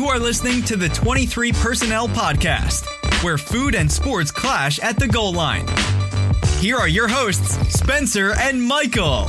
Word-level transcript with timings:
You 0.00 0.06
are 0.06 0.18
listening 0.18 0.62
to 0.62 0.76
the 0.76 0.88
23 0.88 1.52
Personnel 1.52 2.08
Podcast, 2.08 2.86
where 3.22 3.36
food 3.36 3.74
and 3.74 3.92
sports 3.92 4.30
clash 4.30 4.78
at 4.78 4.98
the 4.98 5.06
goal 5.06 5.34
line. 5.34 5.66
Here 6.56 6.78
are 6.78 6.88
your 6.88 7.06
hosts, 7.06 7.58
Spencer 7.68 8.32
and 8.32 8.62
Michael. 8.62 9.04
All 9.04 9.28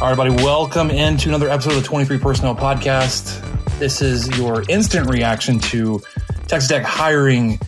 right, 0.00 0.10
everybody, 0.10 0.30
welcome 0.42 0.90
into 0.90 1.28
another 1.28 1.48
episode 1.48 1.74
of 1.74 1.82
the 1.82 1.86
23 1.86 2.18
Personnel 2.18 2.56
Podcast. 2.56 3.40
This 3.78 4.02
is 4.02 4.36
your 4.36 4.64
instant 4.68 5.08
reaction 5.08 5.60
to 5.60 6.02
Texas 6.48 6.68
Tech 6.68 6.82
hiring 6.82 7.60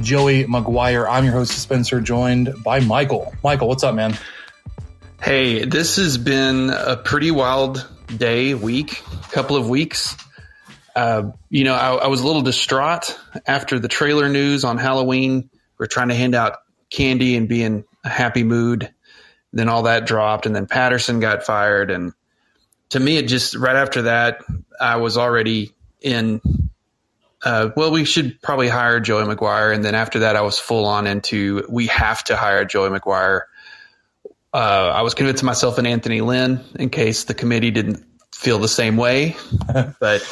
Joey 0.00 0.44
McGuire. 0.44 1.06
I'm 1.06 1.24
your 1.24 1.34
host, 1.34 1.52
Spencer, 1.58 2.00
joined 2.00 2.64
by 2.64 2.80
Michael. 2.80 3.34
Michael, 3.44 3.68
what's 3.68 3.84
up, 3.84 3.94
man? 3.94 4.16
Hey, 5.20 5.66
this 5.66 5.96
has 5.96 6.16
been 6.16 6.70
a 6.70 6.96
pretty 6.96 7.30
wild 7.30 7.90
day, 8.06 8.54
week, 8.54 9.02
couple 9.30 9.56
of 9.56 9.68
weeks. 9.68 10.16
Uh, 10.94 11.32
you 11.50 11.64
know, 11.64 11.74
I, 11.74 11.94
I, 11.94 12.06
was 12.06 12.20
a 12.20 12.26
little 12.26 12.42
distraught 12.42 13.18
after 13.46 13.80
the 13.80 13.88
Traylor 13.88 14.28
news 14.28 14.64
on 14.64 14.78
Halloween. 14.78 15.50
We 15.78 15.84
are 15.84 15.88
trying 15.88 16.08
to 16.08 16.14
hand 16.14 16.36
out 16.36 16.58
candy 16.88 17.36
and 17.36 17.48
be 17.48 17.64
in 17.64 17.84
a 18.04 18.08
happy 18.08 18.44
mood. 18.44 18.92
Then 19.52 19.68
all 19.68 19.82
that 19.84 20.06
dropped, 20.06 20.46
and 20.46 20.54
then 20.54 20.66
Patterson 20.66 21.20
got 21.20 21.44
fired. 21.44 21.90
And 21.90 22.12
to 22.90 23.00
me, 23.00 23.16
it 23.16 23.26
just 23.26 23.56
right 23.56 23.76
after 23.76 24.02
that, 24.02 24.40
I 24.80 24.96
was 24.96 25.16
already 25.16 25.72
in. 26.00 26.40
Uh, 27.44 27.70
well, 27.76 27.90
we 27.90 28.04
should 28.04 28.40
probably 28.40 28.68
hire 28.68 29.00
Joey 29.00 29.24
McGuire. 29.24 29.74
And 29.74 29.84
then 29.84 29.94
after 29.94 30.20
that, 30.20 30.34
I 30.34 30.40
was 30.42 30.58
full 30.58 30.86
on 30.86 31.06
into 31.06 31.64
we 31.68 31.88
have 31.88 32.24
to 32.24 32.36
hire 32.36 32.64
Joey 32.64 32.88
McGuire 32.88 33.42
uh, 34.54 34.92
I 34.94 35.02
was 35.02 35.14
convincing 35.14 35.46
myself 35.46 35.80
in 35.80 35.86
Anthony 35.86 36.20
Lynn 36.20 36.60
in 36.76 36.88
case 36.88 37.24
the 37.24 37.34
committee 37.34 37.72
didn't 37.72 38.06
feel 38.32 38.58
the 38.58 38.68
same 38.68 38.96
way. 38.96 39.36
But 40.00 40.22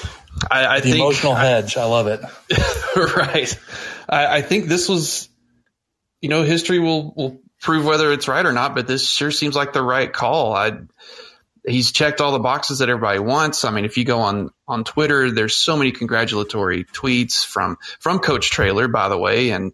I, 0.50 0.66
I 0.66 0.80
the 0.80 0.92
think 0.92 0.96
emotional 0.96 1.34
hedge. 1.34 1.76
I 1.76 1.84
love 1.84 2.06
it. 2.06 2.20
right. 3.16 3.58
I, 4.08 4.36
I, 4.38 4.42
think 4.42 4.66
this 4.66 4.88
was, 4.88 5.28
you 6.20 6.28
know, 6.28 6.42
history 6.42 6.78
will 6.78 7.12
will 7.14 7.40
prove 7.60 7.84
whether 7.84 8.12
it's 8.12 8.28
right 8.28 8.44
or 8.44 8.52
not. 8.52 8.74
But 8.74 8.86
this 8.86 9.08
sure 9.08 9.30
seems 9.30 9.56
like 9.56 9.72
the 9.72 9.82
right 9.82 10.12
call. 10.12 10.54
I 10.54 10.72
he's 11.66 11.92
checked 11.92 12.20
all 12.20 12.32
the 12.32 12.38
boxes 12.38 12.78
that 12.78 12.88
everybody 12.88 13.18
wants. 13.18 13.64
I 13.64 13.70
mean, 13.70 13.84
if 13.84 13.96
you 13.96 14.04
go 14.04 14.20
on 14.20 14.50
on 14.66 14.84
Twitter, 14.84 15.30
there's 15.30 15.56
so 15.56 15.76
many 15.76 15.92
congratulatory 15.92 16.84
tweets 16.84 17.44
from 17.44 17.78
from 18.00 18.18
Coach 18.18 18.50
Traylor, 18.50 18.88
by 18.88 19.08
the 19.08 19.18
way, 19.18 19.50
and 19.50 19.72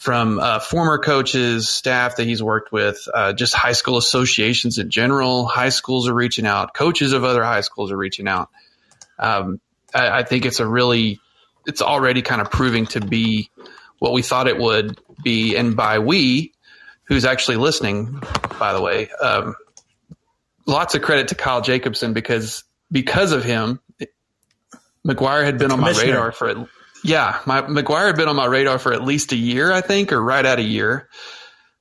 from 0.00 0.38
uh, 0.40 0.58
former 0.60 0.96
coaches, 0.96 1.68
staff 1.68 2.16
that 2.16 2.24
he's 2.24 2.42
worked 2.42 2.72
with, 2.72 3.06
uh, 3.12 3.34
just 3.34 3.52
high 3.52 3.72
school 3.72 3.98
associations 3.98 4.78
in 4.78 4.88
general. 4.88 5.44
High 5.44 5.68
schools 5.68 6.08
are 6.08 6.14
reaching 6.14 6.46
out. 6.46 6.72
Coaches 6.72 7.12
of 7.12 7.22
other 7.22 7.44
high 7.44 7.60
schools 7.60 7.92
are 7.92 7.98
reaching 7.98 8.26
out. 8.26 8.48
Um, 9.18 9.60
I, 9.94 10.20
I, 10.20 10.22
think 10.22 10.46
it's 10.46 10.58
a 10.58 10.66
really, 10.66 11.20
it's 11.66 11.82
already 11.82 12.22
kind 12.22 12.40
of 12.40 12.50
proving 12.50 12.86
to 12.86 13.02
be 13.02 13.50
what 13.98 14.14
we 14.14 14.22
thought 14.22 14.48
it 14.48 14.56
would 14.56 14.98
be. 15.22 15.54
And 15.54 15.76
by 15.76 15.98
we, 15.98 16.54
who's 17.04 17.26
actually 17.26 17.58
listening, 17.58 18.22
by 18.58 18.72
the 18.72 18.80
way, 18.80 19.10
um, 19.20 19.54
lots 20.64 20.94
of 20.94 21.02
credit 21.02 21.28
to 21.28 21.34
Kyle 21.34 21.60
Jacobson 21.60 22.14
because 22.14 22.64
because 22.90 23.32
of 23.32 23.44
him, 23.44 23.80
McGuire 25.06 25.44
had 25.44 25.58
been 25.58 25.70
on 25.70 25.80
my 25.80 25.92
radar 25.92 26.32
for 26.32 26.66
yeah, 27.02 27.40
my 27.46 27.62
McGuire 27.62 28.06
had 28.06 28.16
been 28.16 28.28
on 28.28 28.36
my 28.36 28.46
radar 28.46 28.78
for 28.78 28.92
at 28.92 29.02
least 29.02 29.32
a 29.32 29.36
year, 29.36 29.72
I 29.72 29.80
think, 29.80 30.12
or 30.12 30.22
right 30.22 30.44
at 30.44 30.58
a 30.58 30.62
year. 30.62 31.08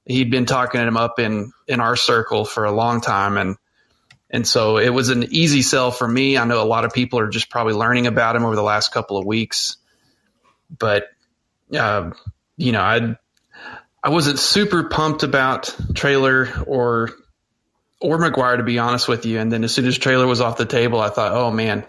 He'd 0.06 0.32
been 0.32 0.46
talking 0.46 0.82
him 0.82 0.98
up 0.98 1.20
in 1.20 1.52
in 1.68 1.80
our 1.82 1.96
circle 1.96 2.46
for 2.46 2.66
a 2.66 2.72
long 2.72 3.02
time, 3.02 3.38
and 3.38 3.58
and 4.30 4.48
so 4.48 4.78
it 4.78 4.90
was 4.90 5.10
an 5.10 5.28
easy 5.32 5.62
sell 5.62 5.92
for 5.92 6.08
me. 6.08 6.38
I 6.38 6.46
know 6.46 6.62
a 6.62 6.66
lot 6.66 6.86
of 6.86 6.94
people 6.94 7.20
are 7.20 7.30
just 7.30 7.50
probably 7.50 7.74
learning 7.74 8.08
about 8.08 8.36
him 8.36 8.46
over 8.46 8.56
the 8.56 8.64
last 8.64 8.92
couple 8.92 9.18
of 9.18 9.26
weeks, 9.26 9.78
but 10.76 11.06
uh, 11.78 12.12
you 12.58 12.72
know, 12.72 12.82
I 12.82 13.16
I 14.04 14.10
wasn't 14.10 14.40
super 14.40 14.86
pumped 14.90 15.24
about 15.24 15.76
Traylor 15.94 16.50
or 16.66 17.10
or 18.02 18.18
McGuire 18.18 18.58
to 18.58 18.64
be 18.64 18.80
honest 18.80 19.08
with 19.08 19.26
you. 19.26 19.40
And 19.40 19.52
then 19.52 19.64
as 19.64 19.74
soon 19.74 19.86
as 19.86 19.98
Traylor 19.98 20.28
was 20.28 20.42
off 20.42 20.58
the 20.58 20.66
table, 20.66 21.02
I 21.02 21.10
thought, 21.10 21.34
oh 21.34 21.52
man, 21.52 21.86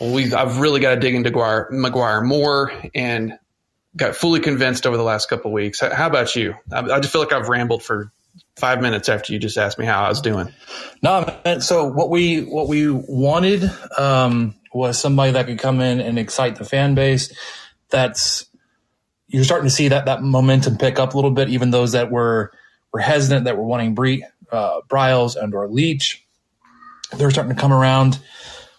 we 0.00 0.32
I've 0.32 0.58
really 0.58 0.80
got 0.80 0.94
to 0.94 1.00
dig 1.00 1.14
into 1.14 1.30
McGuire, 1.30 2.24
more 2.24 2.72
and 2.94 3.38
got 3.96 4.14
fully 4.14 4.40
convinced 4.40 4.86
over 4.86 4.96
the 4.96 5.02
last 5.02 5.28
couple 5.28 5.50
weeks. 5.52 5.80
How 5.80 6.06
about 6.06 6.36
you? 6.36 6.54
I, 6.72 6.80
I, 6.80 7.00
just 7.00 7.12
feel 7.12 7.20
like 7.20 7.32
I've 7.32 7.48
rambled 7.48 7.82
for 7.82 8.12
five 8.56 8.80
minutes 8.80 9.08
after 9.08 9.32
you 9.32 9.38
just 9.38 9.58
asked 9.58 9.78
me 9.78 9.86
how 9.86 10.04
I 10.04 10.08
was 10.08 10.20
doing. 10.20 10.52
No, 11.02 11.40
so 11.60 11.86
what 11.86 12.10
we 12.10 12.42
what 12.42 12.68
we 12.68 12.90
wanted 12.90 13.70
um, 13.96 14.54
was 14.72 14.98
somebody 15.00 15.32
that 15.32 15.46
could 15.46 15.58
come 15.58 15.80
in 15.80 16.00
and 16.00 16.18
excite 16.18 16.56
the 16.56 16.64
fan 16.64 16.94
base. 16.94 17.32
That's 17.90 18.46
you're 19.26 19.44
starting 19.44 19.68
to 19.68 19.74
see 19.74 19.88
that 19.88 20.06
that 20.06 20.22
momentum 20.22 20.78
pick 20.78 20.98
up 20.98 21.14
a 21.14 21.16
little 21.16 21.30
bit. 21.30 21.48
Even 21.48 21.70
those 21.70 21.92
that 21.92 22.10
were 22.10 22.52
were 22.92 23.00
hesitant, 23.00 23.44
that 23.44 23.56
were 23.56 23.64
wanting 23.64 23.94
Bree, 23.94 24.24
uh, 24.52 24.80
Briles 24.88 25.36
and 25.36 25.54
or 25.54 25.68
Leach, 25.68 26.24
they're 27.16 27.30
starting 27.30 27.54
to 27.54 27.60
come 27.60 27.72
around. 27.72 28.18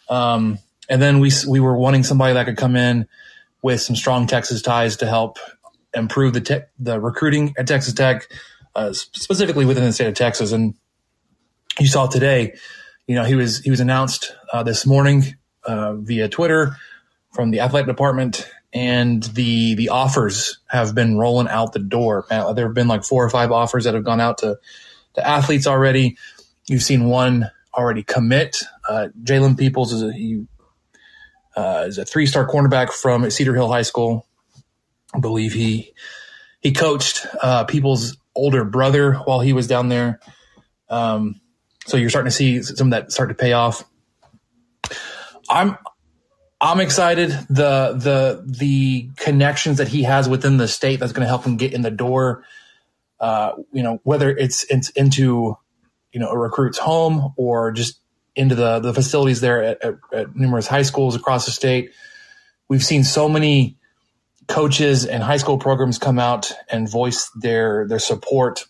Um, 0.09 0.59
and 0.89 1.01
then 1.01 1.19
we 1.19 1.31
we 1.47 1.59
were 1.59 1.77
wanting 1.77 2.03
somebody 2.03 2.33
that 2.33 2.45
could 2.45 2.57
come 2.57 2.75
in 2.75 3.07
with 3.61 3.81
some 3.81 3.95
strong 3.95 4.27
Texas 4.27 4.61
ties 4.61 4.97
to 4.97 5.05
help 5.05 5.37
improve 5.93 6.33
the 6.33 6.41
te- 6.41 6.65
the 6.79 6.99
recruiting 6.99 7.53
at 7.57 7.67
Texas 7.67 7.93
Tech, 7.93 8.27
uh, 8.75 8.91
specifically 8.93 9.65
within 9.65 9.83
the 9.83 9.93
state 9.93 10.07
of 10.07 10.15
Texas. 10.15 10.51
And 10.51 10.73
you 11.79 11.87
saw 11.87 12.07
today, 12.07 12.55
you 13.07 13.15
know, 13.15 13.23
he 13.23 13.35
was 13.35 13.59
he 13.59 13.69
was 13.69 13.79
announced 13.79 14.35
uh, 14.51 14.63
this 14.63 14.85
morning 14.85 15.35
uh, 15.63 15.93
via 15.95 16.27
Twitter 16.27 16.75
from 17.33 17.51
the 17.51 17.59
athletic 17.59 17.87
department, 17.87 18.49
and 18.73 19.23
the 19.23 19.75
the 19.75 19.89
offers 19.89 20.59
have 20.69 20.95
been 20.95 21.17
rolling 21.17 21.47
out 21.47 21.73
the 21.73 21.79
door. 21.79 22.25
there 22.29 22.65
have 22.65 22.73
been 22.73 22.87
like 22.87 23.03
four 23.03 23.23
or 23.23 23.29
five 23.29 23.51
offers 23.51 23.83
that 23.83 23.93
have 23.93 24.03
gone 24.03 24.21
out 24.21 24.39
to 24.39 24.57
to 25.13 25.27
athletes 25.27 25.67
already. 25.67 26.17
You've 26.67 26.83
seen 26.83 27.05
one 27.05 27.49
already 27.73 28.03
commit. 28.03 28.57
Uh, 28.87 29.07
Jalen 29.23 29.57
Peoples 29.57 29.93
is 29.93 30.03
a, 30.03 30.13
he 30.13 30.45
uh, 31.59 31.83
is 31.85 31.97
a 31.97 32.05
three 32.05 32.25
star 32.25 32.47
cornerback 32.47 32.91
from 32.91 33.29
Cedar 33.29 33.53
Hill 33.53 33.67
High 33.67 33.81
School. 33.81 34.25
I 35.13 35.19
believe 35.19 35.51
he 35.51 35.93
he 36.61 36.71
coached 36.71 37.25
uh, 37.41 37.65
Peoples' 37.65 38.15
older 38.33 38.63
brother 38.63 39.15
while 39.15 39.41
he 39.41 39.51
was 39.51 39.67
down 39.67 39.89
there. 39.89 40.21
Um, 40.89 41.41
so 41.85 41.97
you're 41.97 42.09
starting 42.09 42.29
to 42.29 42.35
see 42.35 42.63
some 42.63 42.87
of 42.87 42.91
that 42.91 43.11
start 43.11 43.29
to 43.29 43.35
pay 43.35 43.51
off. 43.51 43.83
I'm 45.49 45.77
I'm 46.61 46.79
excited. 46.79 47.31
The 47.49 47.93
the 47.97 48.43
the 48.45 49.09
connections 49.17 49.79
that 49.79 49.89
he 49.89 50.03
has 50.03 50.29
within 50.29 50.55
the 50.55 50.67
state 50.67 51.01
that's 51.01 51.11
going 51.11 51.25
to 51.25 51.29
help 51.29 51.43
him 51.43 51.57
get 51.57 51.73
in 51.73 51.81
the 51.81 51.91
door. 51.91 52.45
Uh, 53.19 53.51
you 53.73 53.83
know, 53.83 53.99
whether 54.03 54.29
it's, 54.29 54.63
it's 54.69 54.91
into 54.91 55.57
you 56.13 56.21
know 56.21 56.29
a 56.29 56.37
recruit's 56.37 56.77
home 56.77 57.33
or 57.35 57.73
just 57.73 57.99
into 58.39 58.55
the, 58.55 58.79
the 58.79 58.93
facilities 58.93 59.41
there 59.41 59.61
at, 59.61 59.83
at, 59.83 59.95
at 60.13 60.35
numerous 60.35 60.65
high 60.65 60.83
schools 60.83 61.15
across 61.15 61.45
the 61.45 61.51
state. 61.51 61.91
We've 62.69 62.83
seen 62.83 63.03
so 63.03 63.27
many 63.27 63.77
coaches 64.47 65.05
and 65.05 65.21
high 65.21 65.37
school 65.37 65.57
programs 65.57 65.97
come 65.99 66.17
out 66.17 66.51
and 66.69 66.89
voice 66.89 67.29
their 67.35 67.87
their 67.87 67.99
support 67.99 68.65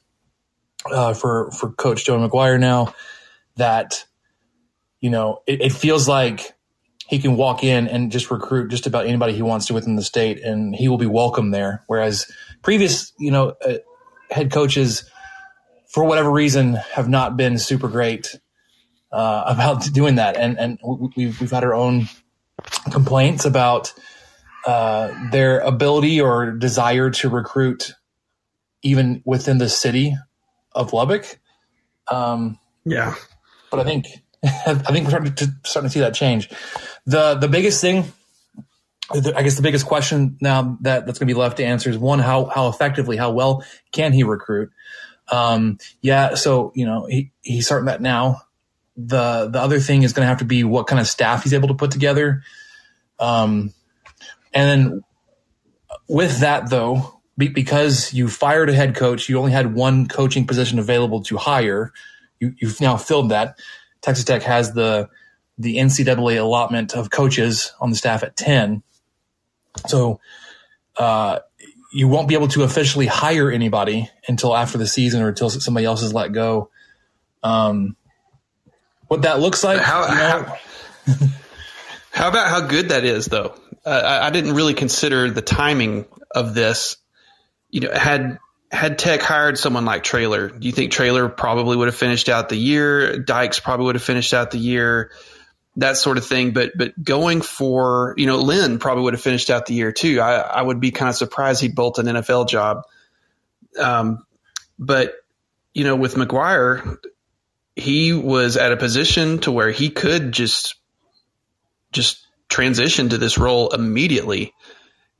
uh, 0.92 1.14
for 1.14 1.52
for 1.52 1.72
Coach 1.72 2.06
Joe 2.06 2.18
McGuire 2.18 2.60
now. 2.60 2.94
That 3.56 4.06
you 5.02 5.10
know, 5.10 5.42
it, 5.48 5.62
it, 5.62 5.72
feels 5.72 6.08
like 6.08 6.54
he 7.08 7.20
can 7.20 7.38
walk 7.38 7.64
in 7.64 7.88
and 7.88 8.12
just 8.12 8.32
recruit 8.32 8.70
just 8.70 8.86
about 8.88 9.06
anybody 9.06 9.34
he 9.34 9.42
wants 9.42 9.68
to 9.68 9.74
within 9.74 9.96
the 9.96 10.04
state, 10.04 10.42
and 10.42 10.76
he 10.76 10.88
will 10.88 10.98
be 10.98 11.06
welcome 11.06 11.52
there. 11.52 11.84
Whereas 11.88 12.30
previous, 12.62 13.14
you 13.18 13.32
know, 13.32 13.56
uh, 13.66 13.76
head 14.30 14.52
coaches, 14.52 15.10
for 15.88 16.04
whatever 16.04 16.32
reason, 16.32 16.76
have 16.76 17.08
not 17.08 17.38
been 17.38 17.58
super 17.58 17.88
great 17.88 18.36
uh, 19.12 19.44
about 19.48 19.84
doing 19.94 20.16
that, 20.16 20.38
and 20.38 20.58
and 20.60 20.80
we've 21.16 21.40
we've 21.40 21.52
had 21.52 21.64
our 21.64 21.74
own 21.74 22.08
complaints 22.92 23.46
about 23.46 23.94
uh, 24.66 25.30
their 25.32 25.60
ability 25.60 26.20
or 26.22 26.52
desire 26.52 27.10
to 27.10 27.30
recruit 27.30 27.94
even 28.84 29.22
within 29.26 29.58
the 29.58 29.70
city 29.70 30.16
of 30.74 30.94
Lubbock. 30.94 31.40
Um, 32.10 32.60
Yeah. 32.86 33.16
but 33.72 33.80
I 33.80 33.84
think 33.84 34.06
I 34.44 34.74
think 34.76 35.06
we're 35.06 35.12
starting 35.12 35.34
to, 35.36 35.48
starting 35.66 35.90
to 35.90 35.94
see 35.94 36.00
that 36.02 36.14
change. 36.14 36.50
The 37.06 37.36
the 37.36 37.48
biggest 37.48 37.82
thing, 37.82 38.12
I 39.12 39.44
guess, 39.44 39.56
the 39.56 39.62
biggest 39.62 39.86
question 39.86 40.38
now 40.42 40.78
that 40.82 41.06
that's 41.06 41.20
going 41.20 41.28
to 41.28 41.34
be 41.34 41.40
left 41.40 41.58
to 41.58 41.66
answer 41.66 41.90
is 41.90 41.98
one: 41.98 42.20
how 42.20 42.46
how 42.46 42.68
effectively, 42.70 43.18
how 43.18 43.32
well 43.32 43.64
can 43.92 44.14
he 44.14 44.24
recruit? 44.24 44.72
Um, 45.32 45.78
yeah, 46.02 46.36
so 46.36 46.72
you 46.76 46.86
know 46.86 47.06
he 47.06 47.32
he's 47.42 47.66
starting 47.66 47.88
that 47.88 48.02
now. 48.02 48.42
The 49.02 49.50
the 49.52 49.62
other 49.62 49.80
thing 49.80 50.04
is 50.04 50.14
going 50.14 50.26
to 50.26 50.28
have 50.28 50.40
to 50.40 50.46
be 50.46 50.64
what 50.64 50.88
kind 50.88 51.00
of 51.00 51.08
staff 51.08 51.44
he's 51.44 51.54
able 51.54 51.70
to 51.70 51.74
put 51.74 51.92
together. 51.92 52.44
Um, 53.20 53.74
and 54.54 54.70
then 54.70 55.04
with 56.08 56.40
that 56.40 56.70
though, 56.70 57.20
be, 57.38 57.48
because 57.48 58.14
you 58.14 58.28
fired 58.28 58.70
a 58.70 58.74
head 58.74 58.96
coach, 58.96 59.30
you 59.30 59.40
only 59.40 59.52
had 59.52 59.74
one 59.74 60.08
coaching 60.08 60.46
position 60.46 60.80
available 60.80 61.24
to 61.24 61.38
hire. 61.38 61.94
You, 62.40 62.54
you've 62.60 62.82
now 62.82 62.98
filled 62.98 63.30
that. 63.30 63.58
Texas 64.02 64.26
Tech 64.26 64.44
has 64.44 64.74
the 64.74 65.10
the 65.58 65.78
NCAA 65.78 66.40
allotment 66.40 66.94
of 66.94 67.10
coaches 67.10 67.74
on 67.80 67.90
the 67.90 67.96
staff 67.96 68.24
at 68.24 68.36
ten, 68.36 68.84
so 69.88 70.20
uh, 70.98 71.40
you 71.92 72.08
won't 72.08 72.28
be 72.28 72.34
able 72.34 72.48
to 72.50 72.64
officially 72.64 73.08
hire 73.08 73.52
anybody 73.52 74.10
until 74.28 74.56
after 74.56 74.78
the 74.78 74.88
season 74.88 75.22
or 75.22 75.30
until 75.30 75.50
somebody 75.50 75.86
else 75.86 76.02
is 76.02 76.14
let 76.14 76.32
go. 76.32 76.70
Um, 77.44 77.96
what 79.10 79.24
that 79.24 79.40
looks 79.42 79.64
like, 79.64 79.80
How- 79.82 80.08
you 80.08 80.16
know, 80.16 80.44
how- 80.46 81.28
How 82.12 82.28
about 82.30 82.48
how 82.50 82.62
good 82.62 82.90
that 82.90 83.04
is, 83.06 83.28
though? 83.28 83.56
Uh, 83.86 83.90
I, 83.90 84.28
I 84.28 84.30
didn't 84.32 84.54
really 84.56 84.74
consider 84.74 85.30
the 85.30 85.42
timing 85.42 86.06
of 86.34 86.54
this. 86.54 86.98
You 87.70 87.82
know, 87.82 87.92
had 87.94 88.40
had 88.72 88.98
Tech 89.00 89.22
hired 89.22 89.58
someone 89.58 89.86
like 89.86 90.04
Traylor, 90.04 90.50
do 90.50 90.68
you 90.68 90.72
think 90.74 90.92
Traylor 90.92 91.30
probably 91.30 91.78
would 91.78 91.88
have 91.88 91.96
finished 91.96 92.28
out 92.30 92.50
the 92.50 92.56
year? 92.58 93.20
Dykes 93.20 93.60
probably 93.60 93.86
would 93.88 93.96
have 93.96 94.04
finished 94.04 94.34
out 94.34 94.52
the 94.52 94.58
year, 94.58 95.12
that 95.78 95.98
sort 95.98 96.18
of 96.18 96.26
thing. 96.26 96.52
But 96.52 96.72
but 96.78 97.02
going 97.02 97.42
for 97.42 98.16
you 98.18 98.26
know 98.26 98.38
Lynn 98.38 98.80
probably 98.80 99.04
would 99.04 99.14
have 99.14 99.22
finished 99.22 99.50
out 99.50 99.66
the 99.68 99.76
year 99.76 99.92
too. 99.92 100.20
I, 100.20 100.34
I 100.40 100.62
would 100.62 100.80
be 100.80 100.92
kind 100.92 101.10
of 101.10 101.16
surprised 101.16 101.62
he'd 101.62 101.76
bolt 101.76 102.00
an 102.00 102.08
NFL 102.08 102.50
job. 102.50 102.82
Um, 103.80 104.26
but 104.78 105.14
you 105.74 105.84
know, 105.84 105.96
with 105.96 106.16
McGuire, 106.16 106.98
he 107.80 108.14
was 108.14 108.58
at 108.58 108.72
a 108.72 108.78
position 108.78 109.40
to 109.40 109.52
where 109.52 109.72
he 109.72 109.90
could 109.90 110.32
just 110.32 110.76
just 111.92 112.26
transition 112.50 113.10
to 113.10 113.18
this 113.18 113.38
role 113.38 113.70
immediately. 113.70 114.54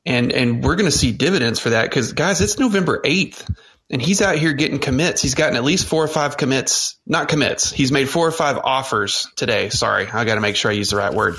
And 0.06 0.32
and 0.32 0.64
we're 0.64 0.76
going 0.76 0.90
to 0.90 0.98
see 0.98 1.12
dividends 1.12 1.60
for 1.60 1.72
that 1.72 1.84
because 1.84 2.14
guys, 2.14 2.42
it's 2.42 2.58
November 2.58 3.02
eighth, 3.04 3.50
and 3.90 4.02
he's 4.02 4.22
out 4.22 4.38
here 4.38 4.54
getting 4.54 4.80
commits. 4.80 5.22
He's 5.22 5.36
gotten 5.36 5.56
at 5.56 5.64
least 5.64 5.88
four 5.88 6.04
or 6.04 6.08
five 6.08 6.38
commits, 6.38 6.98
not 7.06 7.28
commits. 7.28 7.72
He's 7.72 7.92
made 7.92 8.10
four 8.10 8.28
or 8.28 8.32
five 8.32 8.58
offers 8.58 9.28
today. 9.36 9.70
Sorry, 9.70 10.08
I 10.08 10.26
got 10.26 10.36
to 10.36 10.42
make 10.42 10.56
sure 10.56 10.72
I 10.72 10.76
use 10.76 10.90
the 10.90 10.98
right 10.98 11.14
word. 11.14 11.36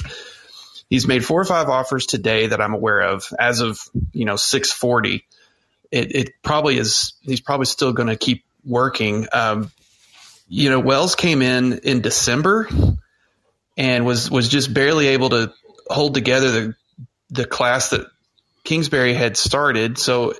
He's 0.88 1.06
made 1.06 1.24
four 1.24 1.40
or 1.40 1.44
five 1.44 1.68
offers 1.68 2.06
today 2.06 2.48
that 2.48 2.60
I'm 2.60 2.74
aware 2.74 3.00
of 3.00 3.26
as 3.38 3.60
of 3.60 3.80
you 4.12 4.24
know 4.24 4.36
six 4.36 4.70
forty. 4.70 5.24
It, 5.90 6.14
it 6.14 6.30
probably 6.42 6.78
is. 6.78 7.14
He's 7.22 7.40
probably 7.40 7.66
still 7.66 7.92
going 7.92 8.08
to 8.08 8.16
keep 8.16 8.44
working. 8.64 9.26
Um, 9.32 9.70
you 10.52 10.68
know, 10.68 10.80
Wells 10.80 11.14
came 11.14 11.42
in 11.42 11.78
in 11.78 12.00
December 12.00 12.68
and 13.78 14.04
was 14.04 14.28
was 14.28 14.48
just 14.48 14.74
barely 14.74 15.06
able 15.08 15.30
to 15.30 15.52
hold 15.88 16.12
together 16.14 16.50
the 16.50 16.74
the 17.30 17.44
class 17.44 17.90
that 17.90 18.04
Kingsbury 18.64 19.14
had 19.14 19.36
started. 19.36 19.96
So, 19.96 20.34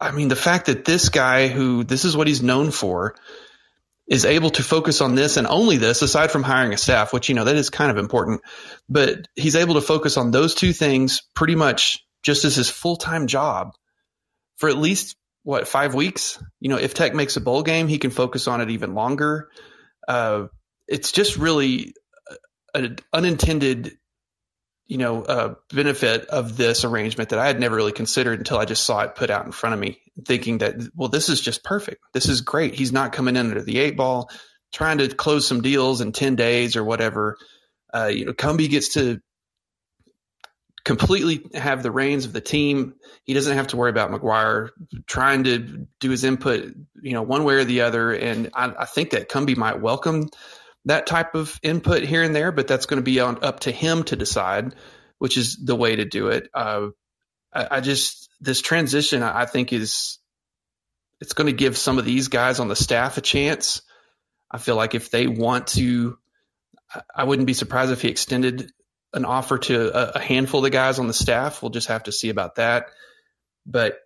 I 0.00 0.12
mean, 0.12 0.28
the 0.28 0.36
fact 0.36 0.66
that 0.66 0.84
this 0.84 1.08
guy, 1.08 1.48
who 1.48 1.82
this 1.82 2.04
is 2.04 2.16
what 2.16 2.28
he's 2.28 2.40
known 2.40 2.70
for, 2.70 3.16
is 4.06 4.24
able 4.24 4.50
to 4.50 4.62
focus 4.62 5.00
on 5.00 5.16
this 5.16 5.36
and 5.36 5.48
only 5.48 5.76
this, 5.76 6.02
aside 6.02 6.30
from 6.30 6.44
hiring 6.44 6.72
a 6.72 6.78
staff, 6.78 7.12
which 7.12 7.28
you 7.28 7.34
know 7.34 7.44
that 7.44 7.56
is 7.56 7.68
kind 7.68 7.90
of 7.90 7.98
important, 7.98 8.42
but 8.88 9.26
he's 9.34 9.56
able 9.56 9.74
to 9.74 9.80
focus 9.80 10.16
on 10.16 10.30
those 10.30 10.54
two 10.54 10.72
things 10.72 11.22
pretty 11.34 11.56
much 11.56 12.06
just 12.22 12.44
as 12.44 12.54
his 12.54 12.70
full 12.70 12.96
time 12.96 13.26
job 13.26 13.74
for 14.58 14.68
at 14.68 14.76
least 14.76 15.16
what 15.42 15.68
five 15.68 15.94
weeks. 15.94 16.42
You 16.60 16.68
know, 16.68 16.78
if 16.78 16.94
Tech 16.94 17.14
makes 17.14 17.36
a 17.36 17.40
bowl 17.40 17.62
game, 17.62 17.88
he 17.88 17.98
can 17.98 18.10
focus 18.10 18.48
on 18.48 18.60
it 18.60 18.70
even 18.70 18.94
longer. 18.94 19.50
Uh, 20.06 20.46
it's 20.88 21.12
just 21.12 21.36
really 21.36 21.94
an 22.74 22.96
unintended 23.12 23.96
you 24.92 24.98
know, 24.98 25.22
uh, 25.22 25.54
benefit 25.72 26.26
of 26.26 26.58
this 26.58 26.84
arrangement 26.84 27.30
that 27.30 27.38
I 27.38 27.46
had 27.46 27.58
never 27.58 27.76
really 27.76 27.92
considered 27.92 28.38
until 28.38 28.58
I 28.58 28.66
just 28.66 28.84
saw 28.84 29.00
it 29.00 29.14
put 29.14 29.30
out 29.30 29.46
in 29.46 29.52
front 29.52 29.72
of 29.72 29.80
me, 29.80 30.02
thinking 30.26 30.58
that, 30.58 30.74
well, 30.94 31.08
this 31.08 31.30
is 31.30 31.40
just 31.40 31.64
perfect. 31.64 32.02
This 32.12 32.28
is 32.28 32.42
great. 32.42 32.74
He's 32.74 32.92
not 32.92 33.12
coming 33.12 33.36
in 33.36 33.46
under 33.46 33.62
the 33.62 33.78
eight 33.78 33.96
ball, 33.96 34.30
trying 34.70 34.98
to 34.98 35.08
close 35.08 35.46
some 35.46 35.62
deals 35.62 36.02
in 36.02 36.12
10 36.12 36.36
days 36.36 36.76
or 36.76 36.84
whatever. 36.84 37.38
Uh, 37.94 38.10
you 38.12 38.26
know, 38.26 38.34
Cumbie 38.34 38.68
gets 38.68 38.94
to 38.94 39.20
completely 40.84 41.46
have 41.54 41.82
the 41.82 41.90
reins 41.90 42.24
of 42.24 42.32
the 42.32 42.40
team. 42.40 42.94
He 43.24 43.34
doesn't 43.34 43.56
have 43.56 43.68
to 43.68 43.76
worry 43.76 43.90
about 43.90 44.10
McGuire 44.10 44.70
trying 45.06 45.44
to 45.44 45.86
do 46.00 46.10
his 46.10 46.24
input, 46.24 46.74
you 47.00 47.12
know, 47.12 47.22
one 47.22 47.44
way 47.44 47.54
or 47.54 47.64
the 47.64 47.82
other. 47.82 48.12
And 48.12 48.50
I, 48.54 48.72
I 48.80 48.84
think 48.86 49.10
that 49.10 49.28
Cumbie 49.28 49.56
might 49.56 49.80
welcome 49.80 50.28
that 50.86 51.06
type 51.06 51.34
of 51.34 51.58
input 51.62 52.02
here 52.02 52.22
and 52.22 52.34
there, 52.34 52.50
but 52.50 52.66
that's 52.66 52.86
going 52.86 52.98
to 52.98 53.04
be 53.04 53.20
on, 53.20 53.44
up 53.44 53.60
to 53.60 53.70
him 53.70 54.02
to 54.04 54.16
decide, 54.16 54.74
which 55.18 55.36
is 55.36 55.56
the 55.56 55.76
way 55.76 55.94
to 55.94 56.04
do 56.04 56.28
it. 56.28 56.48
Uh, 56.52 56.88
I, 57.52 57.68
I, 57.76 57.80
just 57.80 58.28
this 58.40 58.60
transition, 58.60 59.22
I, 59.22 59.42
I 59.42 59.46
think, 59.46 59.72
is 59.72 60.18
it's 61.20 61.34
going 61.34 61.46
to 61.46 61.52
give 61.52 61.78
some 61.78 61.98
of 61.98 62.04
these 62.04 62.26
guys 62.26 62.58
on 62.58 62.66
the 62.66 62.74
staff 62.74 63.18
a 63.18 63.20
chance. 63.20 63.82
I 64.50 64.58
feel 64.58 64.74
like 64.74 64.96
if 64.96 65.10
they 65.10 65.28
want 65.28 65.68
to, 65.68 66.18
I 67.14 67.22
wouldn't 67.22 67.46
be 67.46 67.54
surprised 67.54 67.92
if 67.92 68.02
he 68.02 68.08
extended 68.08 68.72
an 69.14 69.24
offer 69.24 69.58
to 69.58 69.96
a, 69.96 70.12
a 70.16 70.20
handful 70.20 70.60
of 70.60 70.64
the 70.64 70.70
guys 70.70 70.98
on 70.98 71.06
the 71.06 71.14
staff. 71.14 71.62
We'll 71.62 71.70
just 71.70 71.88
have 71.88 72.04
to 72.04 72.12
see 72.12 72.30
about 72.30 72.56
that. 72.56 72.86
But 73.66 73.98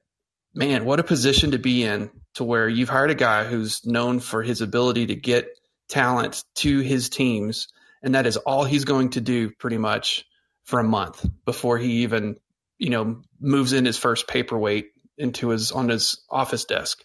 man, 0.55 0.85
what 0.85 1.01
a 1.01 1.05
position 1.05 1.53
to 1.53 1.59
be 1.59 1.85
in 1.85 2.11
to 2.35 2.45
where 2.45 2.69
you've 2.69 2.89
hired 2.89 3.11
a 3.11 3.15
guy 3.15 3.45
who's 3.45 3.87
known 3.87 4.21
for 4.21 4.43
his 4.43 4.61
ability 4.61 5.07
to 5.07 5.15
get 5.15 5.49
talent 5.89 6.43
to 6.57 6.81
his 6.81 7.09
teams, 7.09 7.69
and 8.03 8.15
that 8.15 8.27
is 8.27 8.37
all 8.37 8.65
he's 8.65 8.85
going 8.85 9.11
to 9.11 9.21
do 9.21 9.51
pretty 9.51 9.79
much 9.79 10.25
for 10.65 10.81
a 10.81 10.85
month 10.85 11.25
before 11.45 11.79
he 11.79 12.03
even, 12.03 12.37
you 12.79 12.91
know, 12.91 13.23
moves 13.41 13.73
in 13.73 13.85
his 13.85 13.97
first 13.97 14.27
paperweight 14.27 14.91
into 15.17 15.51
his 15.51 15.73
on 15.73 15.89
his 15.89 16.23
office 16.29 16.65
desk. 16.65 17.03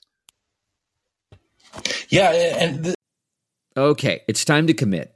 Yeah, 2.10 2.32
and 2.32 2.84
th- 2.84 2.96
okay, 3.78 4.22
it's 4.28 4.44
time 4.44 4.68
to 4.68 4.74
commit. 4.74 5.16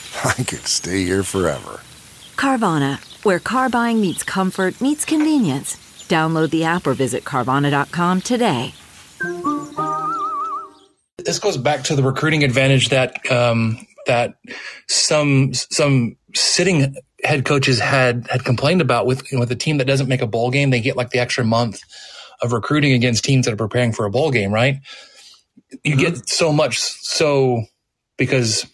I 0.23 0.43
could 0.43 0.67
stay 0.67 1.03
here 1.05 1.23
forever. 1.23 1.81
Carvana, 2.35 2.99
where 3.23 3.39
car 3.39 3.69
buying 3.69 4.01
meets 4.01 4.23
comfort, 4.23 4.81
meets 4.81 5.05
convenience. 5.05 5.75
Download 6.07 6.49
the 6.49 6.63
app 6.65 6.87
or 6.87 6.93
visit 6.93 7.23
Carvana.com 7.23 8.21
today. 8.21 8.73
this 11.25 11.39
goes 11.39 11.57
back 11.57 11.83
to 11.85 11.95
the 11.95 12.03
recruiting 12.03 12.43
advantage 12.43 12.89
that 12.89 13.29
um, 13.31 13.85
that 14.07 14.35
some 14.87 15.53
some 15.53 16.15
sitting 16.33 16.95
head 17.23 17.45
coaches 17.45 17.79
had 17.79 18.27
had 18.29 18.43
complained 18.43 18.81
about 18.81 19.05
with 19.05 19.31
you 19.31 19.37
know, 19.37 19.41
with 19.41 19.51
a 19.51 19.55
team 19.55 19.77
that 19.77 19.85
doesn't 19.85 20.07
make 20.07 20.21
a 20.21 20.27
bowl 20.27 20.51
game. 20.51 20.69
They 20.69 20.81
get 20.81 20.97
like 20.97 21.11
the 21.11 21.19
extra 21.19 21.45
month 21.45 21.81
of 22.41 22.53
recruiting 22.53 22.93
against 22.93 23.23
teams 23.23 23.45
that 23.45 23.53
are 23.53 23.57
preparing 23.57 23.93
for 23.93 24.05
a 24.05 24.11
bowl 24.11 24.31
game, 24.31 24.51
right? 24.51 24.79
You 25.83 25.95
get 25.95 26.27
so 26.27 26.51
much 26.51 26.79
so 26.79 27.63
because 28.17 28.65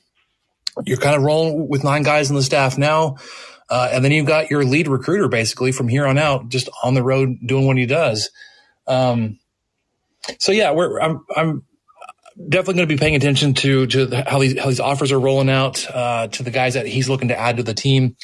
you're 0.86 0.98
kind 0.98 1.16
of 1.16 1.24
rolling 1.24 1.68
with 1.68 1.84
nine 1.84 2.04
guys 2.04 2.30
on 2.30 2.36
the 2.36 2.44
staff 2.44 2.78
now. 2.78 3.18
Uh, 3.70 3.90
and 3.92 4.04
then 4.04 4.12
you've 4.12 4.26
got 4.26 4.50
your 4.50 4.64
lead 4.64 4.88
recruiter 4.88 5.28
basically 5.28 5.72
from 5.72 5.88
here 5.88 6.06
on 6.06 6.18
out, 6.18 6.48
just 6.50 6.70
on 6.84 6.94
the 6.94 7.04
road 7.04 7.38
doing 7.46 7.68
what 7.68 7.78
he 7.78 7.86
does. 7.86 8.30
Um, 8.88 9.40
so 10.40 10.52
yeah, 10.52 10.72
we're, 10.72 11.00
I'm, 11.00 11.26
I'm 11.36 11.64
definitely 12.38 12.76
going 12.76 12.88
to 12.88 12.96
be 12.96 13.00
paying 13.00 13.16
attention 13.16 13.54
to, 13.56 13.88
to 13.88 14.24
how 14.26 14.40
these, 14.40 14.58
how 14.58 14.68
these 14.68 14.80
offers 14.80 15.12
are 15.12 15.20
rolling 15.20 15.50
out, 15.50 15.86
uh, 15.90 16.28
to 16.28 16.44
the 16.44 16.52
guys 16.52 16.76
that 16.76 16.88
he's 16.88 17.10
looking 17.10 17.28
to 17.28 17.38
add 17.38 17.58
to 17.58 17.64
the 17.64 17.74
team. 17.74 18.16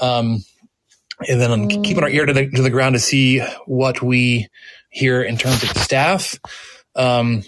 Um, 0.00 0.44
and 1.28 1.40
then 1.40 1.52
I'm 1.52 1.68
keeping 1.68 2.02
our 2.02 2.08
ear 2.08 2.26
to 2.26 2.32
the, 2.32 2.50
to 2.50 2.62
the 2.62 2.70
ground 2.70 2.96
to 2.96 3.00
see 3.00 3.40
what 3.66 4.02
we 4.02 4.48
hear 4.90 5.22
in 5.22 5.36
terms 5.36 5.62
of 5.62 5.72
the 5.72 5.80
staff. 5.80 6.38
Um, 6.96 7.44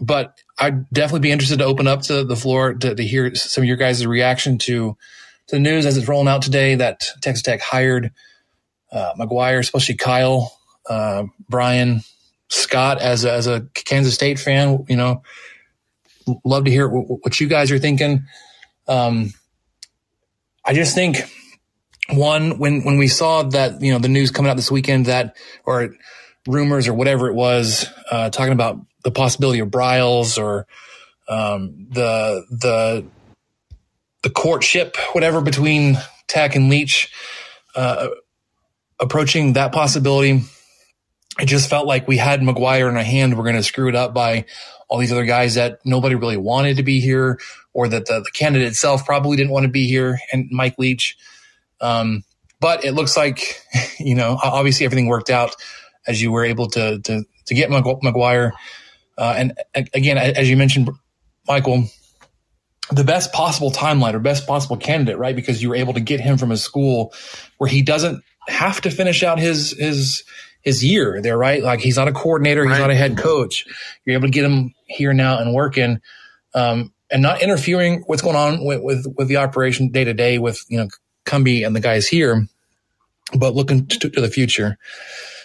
but 0.00 0.38
I'd 0.60 0.88
definitely 0.90 1.20
be 1.20 1.32
interested 1.32 1.58
to 1.60 1.64
open 1.64 1.86
up 1.86 2.02
to 2.02 2.22
the 2.22 2.36
floor 2.36 2.74
to, 2.74 2.94
to 2.94 3.02
hear 3.02 3.34
some 3.34 3.62
of 3.62 3.68
your 3.68 3.78
guys' 3.78 4.06
reaction 4.06 4.58
to, 4.58 4.96
to 5.46 5.56
the 5.56 5.58
news 5.58 5.86
as 5.86 5.96
it's 5.96 6.06
rolling 6.06 6.28
out 6.28 6.42
today 6.42 6.74
that 6.74 7.02
Texas 7.22 7.42
Tech 7.42 7.60
hired 7.62 8.12
uh, 8.92 9.14
McGuire, 9.18 9.58
especially 9.58 9.96
Kyle, 9.96 10.56
uh, 10.88 11.24
Brian, 11.48 12.02
Scott 12.48 13.00
as 13.00 13.24
a, 13.24 13.32
as 13.32 13.46
a 13.46 13.62
Kansas 13.74 14.14
State 14.14 14.38
fan. 14.38 14.84
You 14.88 14.96
know, 14.96 15.22
love 16.44 16.64
to 16.64 16.70
hear 16.70 16.88
what 16.88 17.40
you 17.40 17.48
guys 17.48 17.70
are 17.70 17.78
thinking. 17.78 18.24
Um, 18.86 19.32
I 20.64 20.74
just 20.74 20.94
think 20.94 21.18
one 22.10 22.58
when 22.58 22.82
when 22.82 22.98
we 22.98 23.08
saw 23.08 23.44
that 23.44 23.80
you 23.80 23.92
know 23.92 23.98
the 23.98 24.08
news 24.08 24.30
coming 24.30 24.50
out 24.50 24.56
this 24.56 24.70
weekend 24.70 25.06
that 25.06 25.36
or 25.64 25.90
rumors 26.46 26.88
or 26.88 26.94
whatever 26.94 27.28
it 27.28 27.34
was 27.34 27.86
uh, 28.10 28.30
talking 28.30 28.52
about 28.52 28.78
the 29.02 29.10
possibility 29.10 29.60
of 29.60 29.68
Briles 29.68 30.40
or 30.40 30.66
um, 31.28 31.86
the 31.90 32.44
the 32.50 33.04
the 34.22 34.30
courtship 34.30 34.96
whatever 35.12 35.40
between 35.40 35.96
Tech 36.26 36.54
and 36.56 36.68
Leach 36.68 37.12
uh, 37.74 38.08
approaching 38.98 39.54
that 39.54 39.72
possibility. 39.72 40.42
It 41.38 41.46
just 41.46 41.70
felt 41.70 41.86
like 41.86 42.06
we 42.06 42.18
had 42.18 42.40
McGuire 42.40 42.90
in 42.90 42.96
our 42.96 43.02
hand. 43.02 43.36
We're 43.36 43.44
going 43.44 43.56
to 43.56 43.62
screw 43.62 43.88
it 43.88 43.94
up 43.94 44.12
by 44.12 44.44
all 44.88 44.98
these 44.98 45.12
other 45.12 45.24
guys 45.24 45.54
that 45.54 45.78
nobody 45.84 46.16
really 46.16 46.36
wanted 46.36 46.76
to 46.76 46.82
be 46.82 47.00
here, 47.00 47.38
or 47.72 47.88
that 47.88 48.06
the, 48.06 48.20
the 48.20 48.30
candidate 48.32 48.68
itself 48.68 49.06
probably 49.06 49.36
didn't 49.36 49.52
want 49.52 49.64
to 49.64 49.70
be 49.70 49.86
here, 49.86 50.18
and 50.32 50.48
Mike 50.50 50.74
Leach. 50.78 51.16
Um, 51.80 52.24
but 52.58 52.84
it 52.84 52.92
looks 52.92 53.16
like, 53.16 53.62
you 53.98 54.14
know, 54.14 54.38
obviously 54.42 54.84
everything 54.84 55.06
worked 55.06 55.30
out 55.30 55.54
as 56.06 56.20
you 56.20 56.32
were 56.32 56.44
able 56.44 56.66
to 56.68 57.00
to 57.00 57.24
to 57.46 57.54
get 57.54 57.70
McGuire. 57.70 58.52
Uh, 59.20 59.34
and 59.36 59.58
again, 59.74 60.16
as 60.16 60.48
you 60.48 60.56
mentioned, 60.56 60.88
Michael, 61.46 61.84
the 62.90 63.04
best 63.04 63.34
possible 63.34 63.70
timeline 63.70 64.14
or 64.14 64.18
best 64.18 64.46
possible 64.46 64.78
candidate, 64.78 65.18
right? 65.18 65.36
Because 65.36 65.62
you 65.62 65.68
were 65.68 65.76
able 65.76 65.92
to 65.92 66.00
get 66.00 66.20
him 66.20 66.38
from 66.38 66.50
a 66.50 66.56
school 66.56 67.12
where 67.58 67.68
he 67.68 67.82
doesn't 67.82 68.24
have 68.48 68.80
to 68.80 68.90
finish 68.90 69.22
out 69.22 69.38
his 69.38 69.72
his 69.72 70.24
his 70.62 70.82
year 70.82 71.20
there, 71.20 71.36
right? 71.36 71.62
Like 71.62 71.80
he's 71.80 71.98
not 71.98 72.08
a 72.08 72.12
coordinator, 72.12 72.64
he's 72.64 72.72
right. 72.72 72.80
not 72.80 72.90
a 72.90 72.94
head 72.94 73.18
coach. 73.18 73.66
You're 74.06 74.16
able 74.16 74.28
to 74.28 74.32
get 74.32 74.46
him 74.46 74.74
here 74.86 75.12
now 75.12 75.38
and 75.38 75.54
working, 75.54 76.00
um, 76.54 76.92
and 77.10 77.20
not 77.20 77.42
interfering 77.42 78.02
what's 78.06 78.22
going 78.22 78.36
on 78.36 78.64
with 78.64 78.82
with, 78.82 79.06
with 79.18 79.28
the 79.28 79.36
operation 79.36 79.90
day 79.90 80.04
to 80.04 80.14
day 80.14 80.38
with 80.38 80.64
you 80.68 80.78
know 80.78 80.88
Cumbie 81.26 81.66
and 81.66 81.76
the 81.76 81.80
guys 81.80 82.08
here, 82.08 82.48
but 83.36 83.54
looking 83.54 83.86
to, 83.86 84.08
to 84.08 84.20
the 84.20 84.30
future. 84.30 84.78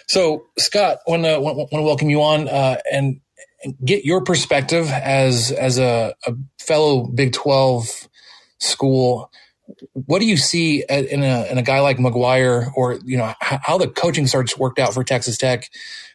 So, 0.08 0.46
Scott, 0.56 1.00
want 1.06 1.24
to 1.24 1.38
want 1.38 1.70
to 1.70 1.82
welcome 1.82 2.08
you 2.08 2.22
on 2.22 2.48
uh, 2.48 2.78
and, 2.90 3.20
get 3.84 4.04
your 4.04 4.22
perspective 4.22 4.88
as 4.88 5.52
as 5.52 5.78
a, 5.78 6.14
a, 6.26 6.34
fellow 6.60 7.06
Big 7.06 7.32
Twelve 7.32 7.88
school. 8.58 9.30
What 9.92 10.20
do 10.20 10.26
you 10.26 10.36
see 10.36 10.84
in 10.88 11.22
a 11.22 11.50
in 11.50 11.58
a 11.58 11.62
guy 11.62 11.80
like 11.80 11.98
McGuire, 11.98 12.70
or 12.76 12.98
you 13.04 13.16
know 13.16 13.32
how 13.40 13.78
the 13.78 13.88
coaching 13.88 14.26
search 14.26 14.56
worked 14.56 14.78
out 14.78 14.94
for 14.94 15.04
Texas 15.04 15.36
Tech, 15.38 15.68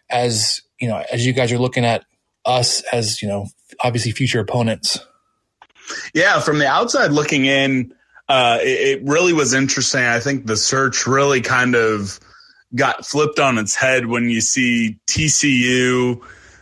as 0.09 0.61
you 0.79 0.87
know 0.87 1.03
as 1.11 1.25
you 1.25 1.33
guys 1.33 1.51
are 1.51 1.59
looking 1.59 1.85
at 1.85 2.05
us 2.45 2.81
as 2.91 3.21
you 3.21 3.27
know 3.27 3.47
obviously 3.79 4.11
future 4.11 4.39
opponents. 4.39 4.99
Yeah, 6.13 6.39
from 6.39 6.59
the 6.59 6.67
outside 6.67 7.11
looking 7.11 7.45
in, 7.45 7.93
uh, 8.29 8.59
it, 8.61 8.99
it 8.99 9.03
really 9.03 9.33
was 9.33 9.53
interesting. 9.53 10.01
I 10.01 10.19
think 10.19 10.45
the 10.45 10.55
search 10.55 11.05
really 11.05 11.41
kind 11.41 11.75
of 11.75 12.19
got 12.75 13.05
flipped 13.05 13.39
on 13.39 13.57
its 13.57 13.75
head 13.75 14.05
when 14.05 14.29
you 14.29 14.39
see 14.39 14.97
TCU 15.09 16.21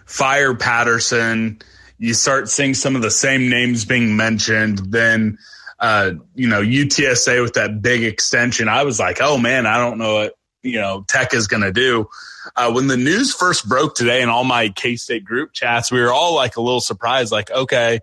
fire 0.09 0.55
Patterson. 0.55 1.61
You 1.99 2.15
start 2.15 2.49
seeing 2.49 2.73
some 2.73 2.95
of 2.95 3.03
the 3.03 3.11
same 3.11 3.47
names 3.47 3.85
being 3.85 4.17
mentioned. 4.17 4.79
Then, 4.91 5.37
uh, 5.79 6.13
you 6.33 6.47
know, 6.47 6.61
UTSA 6.61 7.43
with 7.43 7.53
that 7.53 7.81
big 7.81 8.03
extension. 8.03 8.67
I 8.67 8.83
was 8.83 8.99
like, 8.99 9.19
oh 9.21 9.37
man, 9.37 9.67
I 9.67 9.77
don't 9.77 9.99
know 9.99 10.15
what, 10.15 10.33
you 10.63 10.81
know, 10.81 11.05
Tech 11.07 11.33
is 11.33 11.47
going 11.47 11.61
to 11.61 11.71
do. 11.71 12.09
Uh, 12.55 12.71
when 12.71 12.87
the 12.87 12.97
news 12.97 13.33
first 13.33 13.69
broke 13.69 13.93
today 13.93 14.23
in 14.23 14.29
all 14.29 14.43
my 14.43 14.69
K 14.69 14.95
State 14.95 15.23
group 15.23 15.53
chats, 15.53 15.91
we 15.91 15.99
were 16.01 16.11
all 16.11 16.33
like 16.33 16.57
a 16.57 16.61
little 16.61 16.81
surprised, 16.81 17.31
like, 17.31 17.51
okay, 17.51 17.99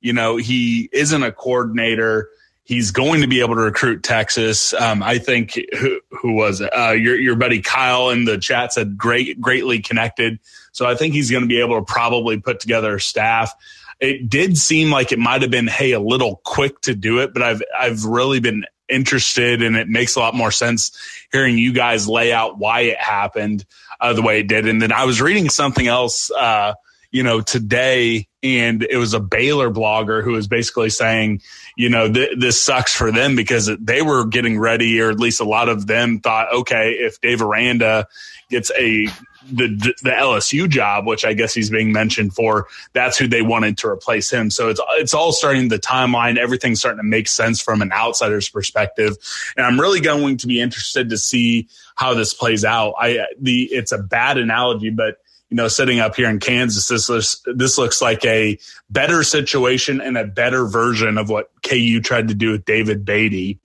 you 0.00 0.14
know, 0.14 0.38
he 0.38 0.88
isn't 0.92 1.22
a 1.22 1.30
coordinator 1.30 2.30
He's 2.64 2.90
going 2.92 3.22
to 3.22 3.26
be 3.26 3.40
able 3.40 3.56
to 3.56 3.62
recruit 3.62 4.02
Texas. 4.02 4.72
Um, 4.74 5.02
I 5.02 5.18
think 5.18 5.58
who, 5.78 6.00
who 6.10 6.34
was 6.34 6.60
it? 6.60 6.68
Uh, 6.68 6.92
your 6.92 7.18
your 7.18 7.36
buddy 7.36 7.60
Kyle 7.60 8.10
in 8.10 8.24
the 8.24 8.38
chat 8.38 8.72
said 8.72 8.96
great, 8.96 9.40
greatly 9.40 9.80
connected. 9.80 10.38
So 10.72 10.86
I 10.86 10.94
think 10.94 11.14
he's 11.14 11.30
going 11.30 11.42
to 11.42 11.48
be 11.48 11.60
able 11.60 11.78
to 11.78 11.84
probably 11.84 12.38
put 12.38 12.60
together 12.60 12.94
a 12.94 13.00
staff. 13.00 13.52
It 13.98 14.30
did 14.30 14.56
seem 14.56 14.90
like 14.90 15.10
it 15.10 15.18
might 15.18 15.42
have 15.42 15.50
been 15.50 15.66
hey 15.66 15.92
a 15.92 16.00
little 16.00 16.40
quick 16.44 16.80
to 16.82 16.94
do 16.94 17.18
it, 17.18 17.34
but 17.34 17.42
I've 17.42 17.62
I've 17.76 18.04
really 18.04 18.40
been 18.40 18.64
interested 18.90 19.62
and 19.62 19.76
it 19.76 19.88
makes 19.88 20.16
a 20.16 20.20
lot 20.20 20.34
more 20.34 20.50
sense 20.50 20.92
hearing 21.32 21.56
you 21.56 21.72
guys 21.72 22.08
lay 22.08 22.32
out 22.32 22.58
why 22.58 22.80
it 22.80 22.98
happened 22.98 23.64
uh, 24.00 24.12
the 24.12 24.22
way 24.22 24.40
it 24.40 24.48
did. 24.48 24.66
And 24.66 24.82
then 24.82 24.92
I 24.92 25.04
was 25.04 25.20
reading 25.20 25.48
something 25.48 25.86
else. 25.86 26.30
Uh, 26.30 26.74
you 27.10 27.22
know, 27.22 27.40
today, 27.40 28.28
and 28.42 28.82
it 28.82 28.96
was 28.96 29.14
a 29.14 29.20
Baylor 29.20 29.70
blogger 29.70 30.22
who 30.22 30.32
was 30.32 30.46
basically 30.46 30.90
saying, 30.90 31.42
you 31.76 31.90
know, 31.90 32.10
th- 32.10 32.38
this 32.38 32.62
sucks 32.62 32.94
for 32.94 33.10
them 33.10 33.36
because 33.36 33.70
they 33.78 34.02
were 34.02 34.24
getting 34.26 34.58
ready, 34.58 35.00
or 35.00 35.10
at 35.10 35.18
least 35.18 35.40
a 35.40 35.44
lot 35.44 35.68
of 35.68 35.86
them 35.86 36.20
thought, 36.20 36.52
okay, 36.52 36.92
if 36.92 37.20
Dave 37.20 37.42
Aranda 37.42 38.06
gets 38.48 38.70
a 38.78 39.06
the 39.50 39.94
the 40.02 40.10
LSU 40.10 40.68
job, 40.68 41.06
which 41.06 41.24
I 41.24 41.32
guess 41.34 41.54
he's 41.54 41.70
being 41.70 41.92
mentioned 41.92 42.34
for, 42.34 42.68
that's 42.92 43.18
who 43.18 43.26
they 43.26 43.42
wanted 43.42 43.78
to 43.78 43.88
replace 43.88 44.30
him. 44.30 44.50
So 44.50 44.68
it's 44.68 44.80
it's 44.92 45.14
all 45.14 45.32
starting 45.32 45.68
the 45.68 45.78
timeline. 45.78 46.36
Everything's 46.36 46.80
starting 46.80 46.98
to 46.98 47.08
make 47.08 47.28
sense 47.28 47.60
from 47.60 47.82
an 47.82 47.92
outsider's 47.92 48.48
perspective, 48.48 49.16
and 49.56 49.66
I'm 49.66 49.80
really 49.80 50.00
going 50.00 50.36
to 50.38 50.46
be 50.46 50.60
interested 50.60 51.10
to 51.10 51.18
see 51.18 51.68
how 51.96 52.14
this 52.14 52.34
plays 52.34 52.64
out. 52.64 52.94
I 52.98 53.26
the 53.40 53.64
it's 53.64 53.92
a 53.92 53.98
bad 53.98 54.38
analogy, 54.38 54.90
but 54.90 55.16
you 55.50 55.56
know, 55.56 55.68
sitting 55.68 55.98
up 55.98 56.14
here 56.14 56.30
in 56.30 56.38
Kansas, 56.38 56.86
this 56.86 57.08
looks, 57.08 57.42
this 57.44 57.76
looks 57.76 58.00
like 58.00 58.24
a 58.24 58.58
better 58.88 59.22
situation 59.24 60.00
and 60.00 60.16
a 60.16 60.24
better 60.24 60.64
version 60.64 61.18
of 61.18 61.28
what 61.28 61.50
KU 61.62 62.00
tried 62.00 62.28
to 62.28 62.34
do 62.34 62.52
with 62.52 62.64
David 62.64 63.04
Beaty. 63.04 63.58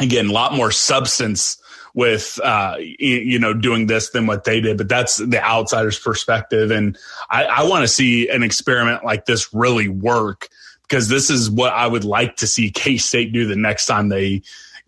Again, 0.00 0.28
a 0.28 0.32
lot 0.32 0.54
more 0.54 0.70
substance 0.72 1.60
with, 1.94 2.38
uh, 2.42 2.76
you 2.78 3.38
know, 3.38 3.54
doing 3.54 3.86
this 3.86 4.10
than 4.10 4.26
what 4.26 4.44
they 4.44 4.60
did, 4.60 4.76
but 4.76 4.88
that's 4.88 5.16
the 5.16 5.42
outsider's 5.42 5.98
perspective. 5.98 6.70
And 6.70 6.98
I, 7.30 7.44
I 7.44 7.62
want 7.64 7.82
to 7.82 7.88
see 7.88 8.28
an 8.28 8.42
experiment 8.42 9.04
like 9.04 9.24
this 9.24 9.54
really 9.54 9.88
work 9.88 10.48
because 10.82 11.08
this 11.08 11.30
is 11.30 11.50
what 11.50 11.72
I 11.72 11.86
would 11.86 12.04
like 12.04 12.36
to 12.36 12.46
see 12.46 12.70
K 12.70 12.96
State 12.96 13.32
do 13.32 13.46
the 13.46 13.56
next 13.56 13.86
time 13.86 14.08
they 14.08 14.42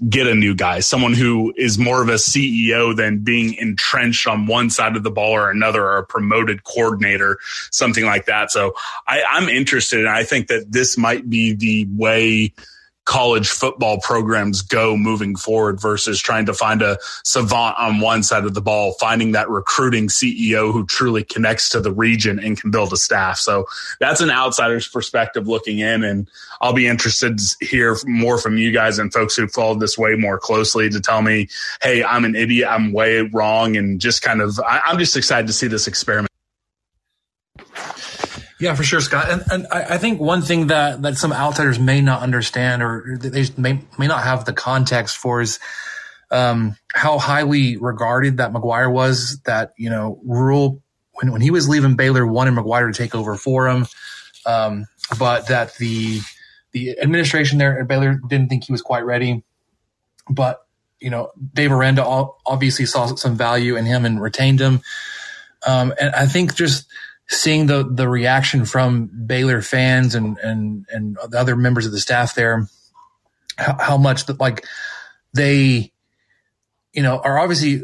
get 0.09 0.26
a 0.26 0.35
new 0.35 0.54
guy, 0.54 0.80
someone 0.80 1.12
who 1.12 1.52
is 1.57 1.78
more 1.78 2.02
of 2.02 2.09
a 2.09 2.14
CEO 2.14 2.97
than 2.97 3.19
being 3.19 3.54
entrenched 3.54 4.26
on 4.26 4.47
one 4.47 4.71
side 4.71 4.97
of 4.97 5.02
the 5.02 5.11
ball 5.11 5.33
or 5.33 5.50
another, 5.50 5.85
or 5.85 5.99
a 5.99 6.07
promoted 6.07 6.64
coordinator, 6.64 7.38
something 7.71 8.07
like 8.07 8.26
that. 8.26 8.50
So 8.50 8.75
I, 9.07 9.23
I'm 9.30 9.49
interested, 9.49 10.00
and 10.00 10.09
I 10.09 10.25
think 10.25 10.49
that 10.49 10.73
this 10.73 10.97
might 10.97 11.28
be 11.28 11.52
the 11.52 11.87
way 11.90 12.54
college 13.04 13.49
football 13.49 13.99
programs 13.99 14.62
go 14.62 14.97
moving 14.97 15.35
forward 15.35 15.80
versus 15.80 16.21
trying 16.21 16.47
to 16.47 16.54
find 16.54 16.83
a 16.83 16.99
savant 17.25 17.76
on 17.78 18.00
one 18.00 18.23
side 18.23 18.45
of 18.45 18.54
the 18.54 18.61
ball, 18.61 18.92
finding 19.00 19.33
that 19.33 19.49
recruiting 19.49 20.09
CEO 20.09 20.73
who 20.73 20.87
truly 20.87 21.25
connects 21.25 21.71
to 21.71 21.80
the 21.80 21.92
region 21.92 22.38
and 22.38 22.61
can 22.61 22.71
build 22.71 22.92
a 22.92 22.97
staff. 22.97 23.38
So 23.38 23.66
that's 23.99 24.21
an 24.21 24.30
outsider's 24.30 24.87
perspective 24.87 25.49
looking 25.49 25.78
in. 25.78 26.04
And 26.04 26.30
I'll 26.61 26.73
be 26.73 26.87
interested 26.87 27.38
to 27.38 27.66
hear 27.66 27.97
more 28.04 28.38
from 28.38 28.59
you 28.59 28.71
guys 28.71 28.99
and 28.99 29.12
folks 29.12 29.35
who 29.35 29.49
followed 29.49 29.80
this 29.80 29.99
way 29.99 30.14
more 30.14 30.38
closely 30.38 30.88
to 30.90 31.00
tell 31.00 31.23
me, 31.23 31.49
hey, 31.83 32.04
I'm 32.04 32.25
an 32.25 32.37
idiot, 32.37 32.69
I'm 32.71 32.92
way 32.92 33.23
wrong. 33.23 33.76
And 33.76 34.00
just 34.00 34.23
kind 34.23 34.40
of, 34.40 34.61
I, 34.61 34.83
I'm 34.87 34.99
just 34.99 35.16
excited 35.16 35.47
to 35.47 35.52
see 35.52 35.66
this 35.66 35.87
experiment. 35.87 36.29
Yeah, 38.61 38.75
for 38.75 38.83
sure, 38.83 39.00
Scott. 39.00 39.31
And, 39.31 39.43
and 39.50 39.67
I, 39.73 39.97
think 39.97 40.21
one 40.21 40.43
thing 40.43 40.67
that, 40.67 41.00
that 41.00 41.17
some 41.17 41.33
outsiders 41.33 41.79
may 41.79 42.02
not 42.02 42.21
understand 42.21 42.83
or 42.83 43.17
they 43.19 43.47
may, 43.57 43.81
may 43.99 44.07
not 44.07 44.23
have 44.23 44.45
the 44.45 44.52
context 44.52 45.17
for 45.17 45.40
is 45.40 45.59
um, 46.31 46.76
how 46.93 47.19
highly 47.19 47.79
regarded 47.79 48.37
that 48.37 48.52
McGuire 48.52 48.93
was. 48.93 49.40
That, 49.47 49.73
you 49.79 49.88
know, 49.88 50.21
Rhule, 50.25 50.83
when, 51.14 51.33
when 51.33 51.40
he 51.40 51.50
was 51.50 51.71
leaving 51.71 51.97
Baylor, 51.97 52.26
wanted 52.26 52.52
McGuire 52.52 52.93
to 52.93 52.97
take 52.97 53.14
over 53.14 53.35
for 53.35 53.67
him. 53.67 53.87
Um, 54.45 54.87
but 55.19 55.49
that 55.49 55.75
the 55.76 56.21
the 56.73 56.99
administration 57.00 57.59
there 57.59 57.81
at 57.81 57.88
Baylor 57.88 58.21
didn't 58.29 58.49
think 58.49 58.64
he 58.64 58.73
was 58.73 58.83
quite 58.83 59.05
ready, 59.05 59.43
but 60.29 60.64
you 61.00 61.11
know, 61.11 61.31
Dave 61.55 61.73
Aranda 61.73 62.05
obviously 62.05 62.87
saw 62.87 63.07
some 63.07 63.37
value 63.37 63.76
in 63.76 63.87
him 63.87 64.05
and 64.05 64.21
retained 64.21 64.61
him. 64.61 64.83
Um, 65.67 65.93
and 65.99 66.14
I 66.14 66.26
think 66.26 66.55
just 66.55 66.87
seeing 67.30 67.66
the 67.66 67.84
the 67.84 68.08
reaction 68.08 68.64
from 68.64 69.08
Baylor 69.26 69.62
fans 69.62 70.14
and 70.14 70.37
and 70.38 70.84
and 70.90 71.16
the 71.28 71.38
other 71.38 71.56
members 71.56 71.87
of 71.87 71.92
the 71.92 72.00
staff 72.00 72.34
there, 72.34 72.68
how, 73.56 73.76
how 73.78 73.96
much 73.96 74.26
that 74.26 74.40
like 74.40 74.66
they, 75.32 75.92
you 76.92 77.02
know, 77.02 77.18
are 77.18 77.38
obviously 77.38 77.82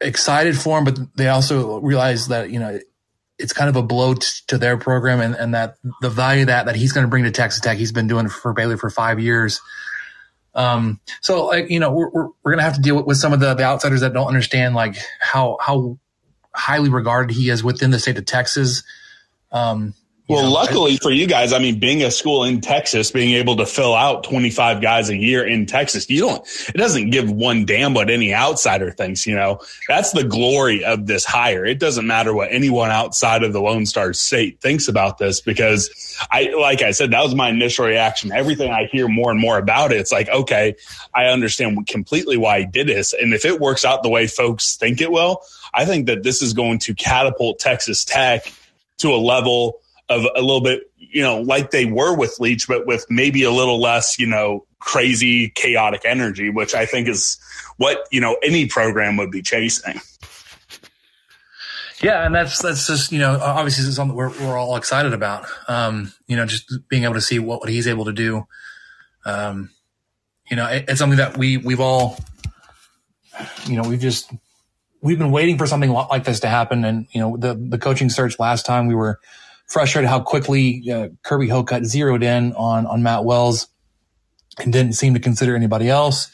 excited 0.00 0.56
for 0.58 0.78
him, 0.78 0.84
but 0.84 0.98
they 1.16 1.28
also 1.28 1.80
realize 1.80 2.28
that 2.28 2.50
you 2.50 2.60
know 2.60 2.78
it's 3.38 3.54
kind 3.54 3.70
of 3.70 3.76
a 3.76 3.82
blow 3.82 4.14
t- 4.14 4.26
to 4.46 4.58
their 4.58 4.76
program 4.76 5.20
and, 5.20 5.34
and 5.34 5.54
that 5.54 5.76
the 6.00 6.10
value 6.10 6.44
that 6.44 6.66
that 6.66 6.76
he's 6.76 6.92
going 6.92 7.04
to 7.04 7.10
bring 7.10 7.24
to 7.24 7.30
Texas 7.30 7.60
Tech, 7.60 7.78
he's 7.78 7.92
been 7.92 8.06
doing 8.06 8.28
for 8.28 8.52
Baylor 8.52 8.76
for 8.76 8.90
five 8.90 9.18
years. 9.18 9.62
Um, 10.54 11.00
so 11.22 11.46
like 11.46 11.70
you 11.70 11.80
know 11.80 11.90
we're 11.90 12.10
we're, 12.10 12.26
we're 12.42 12.52
going 12.52 12.58
to 12.58 12.64
have 12.64 12.76
to 12.76 12.82
deal 12.82 12.96
with, 12.96 13.06
with 13.06 13.16
some 13.16 13.32
of 13.32 13.40
the, 13.40 13.54
the 13.54 13.64
outsiders 13.64 14.02
that 14.02 14.12
don't 14.12 14.28
understand 14.28 14.74
like 14.74 14.96
how 15.20 15.56
how 15.58 15.98
highly 16.56 16.88
regarded 16.88 17.34
he 17.34 17.50
is 17.50 17.62
within 17.62 17.90
the 17.90 17.98
state 17.98 18.18
of 18.18 18.24
Texas. 18.24 18.82
Um, 19.52 19.94
well, 20.28 20.42
know, 20.42 20.50
luckily 20.50 20.96
for 20.96 21.12
you 21.12 21.28
guys, 21.28 21.52
I 21.52 21.60
mean, 21.60 21.78
being 21.78 22.02
a 22.02 22.10
school 22.10 22.42
in 22.42 22.60
Texas, 22.60 23.12
being 23.12 23.34
able 23.34 23.56
to 23.58 23.66
fill 23.66 23.94
out 23.94 24.24
25 24.24 24.82
guys 24.82 25.08
a 25.08 25.16
year 25.16 25.46
in 25.46 25.66
Texas, 25.66 26.10
you 26.10 26.20
don't, 26.20 26.44
it 26.68 26.76
doesn't 26.76 27.10
give 27.10 27.30
one 27.30 27.64
damn 27.64 27.94
what 27.94 28.10
any 28.10 28.34
outsider 28.34 28.90
thinks, 28.90 29.24
you 29.24 29.36
know, 29.36 29.60
that's 29.86 30.10
the 30.10 30.24
glory 30.24 30.84
of 30.84 31.06
this 31.06 31.24
hire. 31.24 31.64
It 31.64 31.78
doesn't 31.78 32.08
matter 32.08 32.34
what 32.34 32.48
anyone 32.50 32.90
outside 32.90 33.44
of 33.44 33.52
the 33.52 33.60
Lone 33.60 33.86
Star 33.86 34.12
State 34.12 34.60
thinks 34.60 34.88
about 34.88 35.18
this 35.18 35.40
because 35.40 36.16
I, 36.32 36.52
like 36.58 36.82
I 36.82 36.90
said, 36.90 37.12
that 37.12 37.22
was 37.22 37.36
my 37.36 37.50
initial 37.50 37.86
reaction. 37.86 38.32
Everything 38.32 38.72
I 38.72 38.86
hear 38.90 39.06
more 39.06 39.30
and 39.30 39.38
more 39.38 39.58
about 39.58 39.92
it, 39.92 40.00
it's 40.00 40.10
like, 40.10 40.28
okay, 40.28 40.74
I 41.14 41.26
understand 41.26 41.86
completely 41.86 42.36
why 42.36 42.60
he 42.60 42.66
did 42.66 42.88
this. 42.88 43.12
And 43.12 43.32
if 43.32 43.44
it 43.44 43.60
works 43.60 43.84
out 43.84 44.02
the 44.02 44.08
way 44.08 44.26
folks 44.26 44.74
think 44.74 45.00
it 45.00 45.12
will, 45.12 45.42
I 45.76 45.84
think 45.84 46.06
that 46.06 46.22
this 46.22 46.42
is 46.42 46.54
going 46.54 46.78
to 46.80 46.94
catapult 46.94 47.58
Texas 47.58 48.04
Tech 48.04 48.52
to 48.98 49.08
a 49.08 49.20
level 49.20 49.80
of 50.08 50.24
a 50.34 50.40
little 50.40 50.62
bit, 50.62 50.90
you 50.96 51.22
know, 51.22 51.40
like 51.42 51.70
they 51.70 51.84
were 51.84 52.16
with 52.16 52.40
Leach, 52.40 52.66
but 52.66 52.86
with 52.86 53.04
maybe 53.10 53.42
a 53.42 53.50
little 53.50 53.80
less, 53.80 54.18
you 54.18 54.26
know, 54.26 54.64
crazy, 54.78 55.50
chaotic 55.50 56.02
energy, 56.04 56.48
which 56.48 56.74
I 56.74 56.86
think 56.86 57.08
is 57.08 57.38
what, 57.76 58.06
you 58.10 58.20
know, 58.20 58.36
any 58.42 58.66
program 58.66 59.16
would 59.18 59.30
be 59.30 59.42
chasing. 59.42 60.00
Yeah, 62.02 62.26
and 62.26 62.34
that's 62.34 62.60
that's 62.60 62.86
just 62.86 63.10
you 63.10 63.18
know 63.18 63.40
obviously 63.40 63.88
is 63.88 63.96
something 63.96 64.14
we're 64.14 64.28
we're 64.28 64.58
all 64.58 64.76
excited 64.76 65.14
about. 65.14 65.46
Um, 65.66 66.12
you 66.26 66.36
know, 66.36 66.44
just 66.44 66.70
being 66.88 67.04
able 67.04 67.14
to 67.14 67.22
see 67.22 67.38
what, 67.38 67.60
what 67.60 67.70
he's 67.70 67.88
able 67.88 68.04
to 68.04 68.12
do. 68.12 68.46
Um, 69.24 69.70
you 70.50 70.56
know, 70.56 70.66
it, 70.66 70.84
it's 70.88 70.98
something 70.98 71.16
that 71.16 71.38
we 71.38 71.56
we've 71.56 71.80
all, 71.80 72.18
you 73.64 73.80
know, 73.80 73.88
we've 73.88 74.00
just 74.00 74.30
we've 75.06 75.18
been 75.18 75.30
waiting 75.30 75.56
for 75.56 75.66
something 75.66 75.90
like 75.90 76.24
this 76.24 76.40
to 76.40 76.48
happen. 76.48 76.84
And 76.84 77.06
you 77.12 77.20
know, 77.20 77.36
the 77.36 77.54
the 77.54 77.78
coaching 77.78 78.10
search 78.10 78.38
last 78.38 78.66
time 78.66 78.86
we 78.86 78.94
were 78.94 79.20
frustrated 79.66 80.08
how 80.08 80.20
quickly 80.20 80.82
uh, 80.92 81.08
Kirby 81.22 81.48
Hocutt 81.48 81.84
zeroed 81.84 82.22
in 82.22 82.52
on 82.54 82.86
on 82.86 83.02
Matt 83.02 83.24
Wells 83.24 83.68
and 84.58 84.72
didn't 84.72 84.94
seem 84.94 85.14
to 85.14 85.20
consider 85.20 85.54
anybody 85.54 85.88
else. 85.88 86.30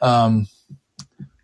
Um, 0.00 0.48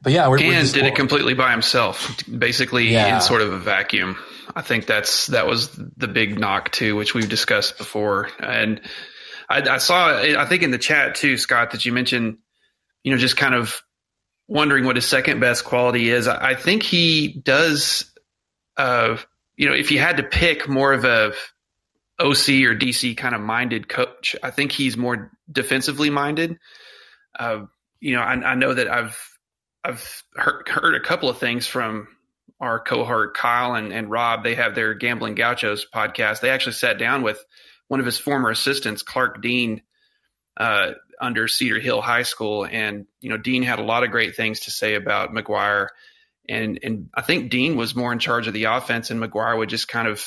but 0.00 0.12
yeah, 0.12 0.28
we're, 0.28 0.38
and 0.38 0.48
we're 0.48 0.72
did 0.72 0.86
it 0.86 0.94
completely 0.94 1.34
by 1.34 1.50
himself, 1.50 2.22
basically 2.26 2.88
yeah. 2.88 3.16
in 3.16 3.20
sort 3.20 3.42
of 3.42 3.52
a 3.52 3.58
vacuum. 3.58 4.16
I 4.54 4.62
think 4.62 4.86
that's 4.86 5.26
that 5.28 5.46
was 5.46 5.70
the 5.96 6.08
big 6.08 6.38
knock 6.38 6.72
too, 6.72 6.96
which 6.96 7.14
we've 7.14 7.28
discussed 7.28 7.78
before. 7.78 8.30
And 8.40 8.80
I, 9.48 9.60
I 9.60 9.78
saw, 9.78 10.16
I 10.18 10.46
think 10.46 10.62
in 10.62 10.70
the 10.70 10.78
chat 10.78 11.14
too, 11.14 11.36
Scott, 11.36 11.72
that 11.72 11.84
you 11.84 11.92
mentioned, 11.92 12.38
you 13.02 13.12
know, 13.12 13.18
just 13.18 13.36
kind 13.36 13.54
of 13.54 13.82
wondering 14.48 14.86
what 14.86 14.96
his 14.96 15.04
second 15.04 15.40
best 15.40 15.64
quality 15.64 16.10
is. 16.10 16.26
I, 16.26 16.54
think 16.54 16.82
he 16.82 17.28
does. 17.28 18.10
Uh, 18.76 19.18
you 19.56 19.68
know, 19.68 19.74
if 19.74 19.92
you 19.92 19.98
had 19.98 20.16
to 20.16 20.22
pick 20.22 20.68
more 20.68 20.92
of 20.92 21.04
a 21.04 21.32
OC 22.18 22.64
or 22.64 22.74
DC 22.74 23.16
kind 23.16 23.34
of 23.34 23.40
minded 23.40 23.88
coach, 23.88 24.34
I 24.42 24.50
think 24.50 24.72
he's 24.72 24.96
more 24.96 25.30
defensively 25.50 26.10
minded. 26.10 26.58
Uh, 27.38 27.66
you 28.00 28.14
know, 28.14 28.22
I, 28.22 28.32
I, 28.32 28.54
know 28.54 28.74
that 28.74 28.88
I've 28.88 29.38
I've 29.84 30.24
heard, 30.34 30.68
heard, 30.68 30.94
a 30.94 31.00
couple 31.00 31.28
of 31.28 31.38
things 31.38 31.66
from 31.66 32.08
our 32.60 32.80
cohort 32.80 33.36
Kyle 33.36 33.74
and, 33.74 33.92
and 33.92 34.10
Rob. 34.10 34.42
They 34.42 34.54
have 34.54 34.74
their 34.74 34.94
Gambling 34.94 35.34
Gauchos 35.34 35.86
podcast. 35.92 36.40
They 36.40 36.50
actually 36.50 36.72
sat 36.72 36.98
down 36.98 37.22
with 37.22 37.44
one 37.88 38.00
of 38.00 38.06
his 38.06 38.18
former 38.18 38.50
assistants, 38.50 39.02
Clark 39.02 39.42
Dean, 39.42 39.82
uh, 40.56 40.92
under 41.20 41.48
Cedar 41.48 41.78
Hill 41.80 42.00
High 42.00 42.22
School, 42.22 42.66
and 42.66 43.06
you 43.20 43.30
know, 43.30 43.36
Dean 43.36 43.62
had 43.62 43.78
a 43.78 43.84
lot 43.84 44.04
of 44.04 44.10
great 44.10 44.36
things 44.36 44.60
to 44.60 44.70
say 44.70 44.94
about 44.94 45.32
McGuire 45.32 45.88
and 46.48 46.78
and 46.82 47.10
I 47.14 47.22
think 47.22 47.50
Dean 47.50 47.76
was 47.76 47.94
more 47.94 48.12
in 48.12 48.18
charge 48.18 48.46
of 48.46 48.54
the 48.54 48.64
offense, 48.64 49.10
and 49.10 49.20
McGuire 49.20 49.56
would 49.56 49.68
just 49.68 49.86
kind 49.86 50.08
of, 50.08 50.26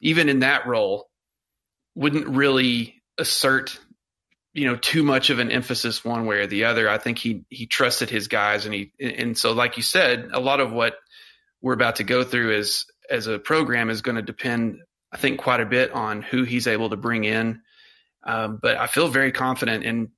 even 0.00 0.28
in 0.28 0.40
that 0.40 0.66
role, 0.66 1.08
wouldn't 1.94 2.26
really 2.26 3.02
assert, 3.16 3.78
you 4.52 4.66
know, 4.66 4.76
too 4.76 5.04
much 5.04 5.30
of 5.30 5.38
an 5.38 5.52
emphasis 5.52 6.04
one 6.04 6.26
way 6.26 6.38
or 6.38 6.46
the 6.46 6.64
other. 6.64 6.88
I 6.88 6.98
think 6.98 7.18
he 7.18 7.44
he 7.48 7.66
trusted 7.66 8.10
his 8.10 8.26
guys, 8.28 8.66
and 8.66 8.74
he 8.74 8.92
and 9.00 9.38
so 9.38 9.52
like 9.52 9.76
you 9.76 9.82
said, 9.82 10.30
a 10.32 10.40
lot 10.40 10.60
of 10.60 10.72
what 10.72 10.96
we're 11.60 11.74
about 11.74 11.96
to 11.96 12.04
go 12.04 12.24
through 12.24 12.56
is 12.56 12.86
as 13.08 13.28
a 13.28 13.38
program 13.38 13.88
is 13.88 14.02
going 14.02 14.16
to 14.16 14.22
depend, 14.22 14.78
I 15.12 15.16
think, 15.16 15.38
quite 15.38 15.60
a 15.60 15.66
bit 15.66 15.92
on 15.92 16.22
who 16.22 16.42
he's 16.42 16.66
able 16.66 16.90
to 16.90 16.96
bring 16.96 17.22
in. 17.24 17.62
Um, 18.24 18.58
but 18.60 18.76
I 18.78 18.88
feel 18.88 19.08
very 19.08 19.30
confident 19.30 19.84
in 19.84 20.10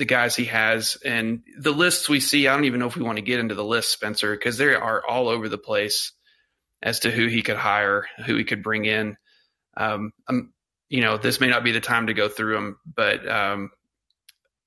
the 0.00 0.06
guys 0.06 0.34
he 0.34 0.46
has 0.46 0.96
and 1.04 1.42
the 1.58 1.72
lists 1.72 2.08
we 2.08 2.20
see. 2.20 2.48
I 2.48 2.54
don't 2.54 2.64
even 2.64 2.80
know 2.80 2.86
if 2.86 2.96
we 2.96 3.02
want 3.02 3.18
to 3.18 3.22
get 3.22 3.38
into 3.38 3.54
the 3.54 3.62
list, 3.62 3.92
Spencer, 3.92 4.32
because 4.32 4.56
they 4.56 4.74
are 4.74 5.02
all 5.06 5.28
over 5.28 5.46
the 5.46 5.58
place 5.58 6.12
as 6.82 7.00
to 7.00 7.10
who 7.10 7.26
he 7.26 7.42
could 7.42 7.58
hire, 7.58 8.06
who 8.24 8.34
he 8.36 8.44
could 8.44 8.62
bring 8.62 8.86
in. 8.86 9.18
Um, 9.76 10.12
I'm, 10.26 10.54
you 10.88 11.02
know, 11.02 11.18
this 11.18 11.38
may 11.38 11.48
not 11.48 11.64
be 11.64 11.72
the 11.72 11.80
time 11.80 12.06
to 12.06 12.14
go 12.14 12.30
through 12.30 12.54
them, 12.54 12.78
but 12.96 13.28
um, 13.28 13.70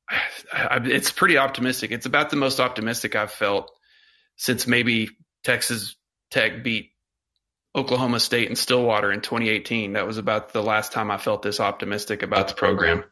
I, 0.07 0.21
I, 0.53 0.79
it's 0.85 1.11
pretty 1.11 1.39
optimistic. 1.39 1.89
It's 1.89 2.05
about 2.05 2.29
the 2.29 2.35
most 2.35 2.59
optimistic 2.59 3.15
I've 3.15 3.31
felt 3.31 3.71
since 4.35 4.67
maybe 4.67 5.09
Texas 5.43 5.95
Tech 6.29 6.63
beat 6.63 6.91
Oklahoma 7.75 8.19
State 8.19 8.49
and 8.49 8.57
Stillwater 8.57 9.11
in 9.11 9.21
2018. 9.21 9.93
That 9.93 10.05
was 10.05 10.19
about 10.19 10.53
the 10.53 10.61
last 10.61 10.91
time 10.91 11.09
I 11.09 11.17
felt 11.17 11.41
this 11.41 11.59
optimistic 11.59 12.21
about 12.21 12.49
the 12.49 12.53
program. 12.53 13.03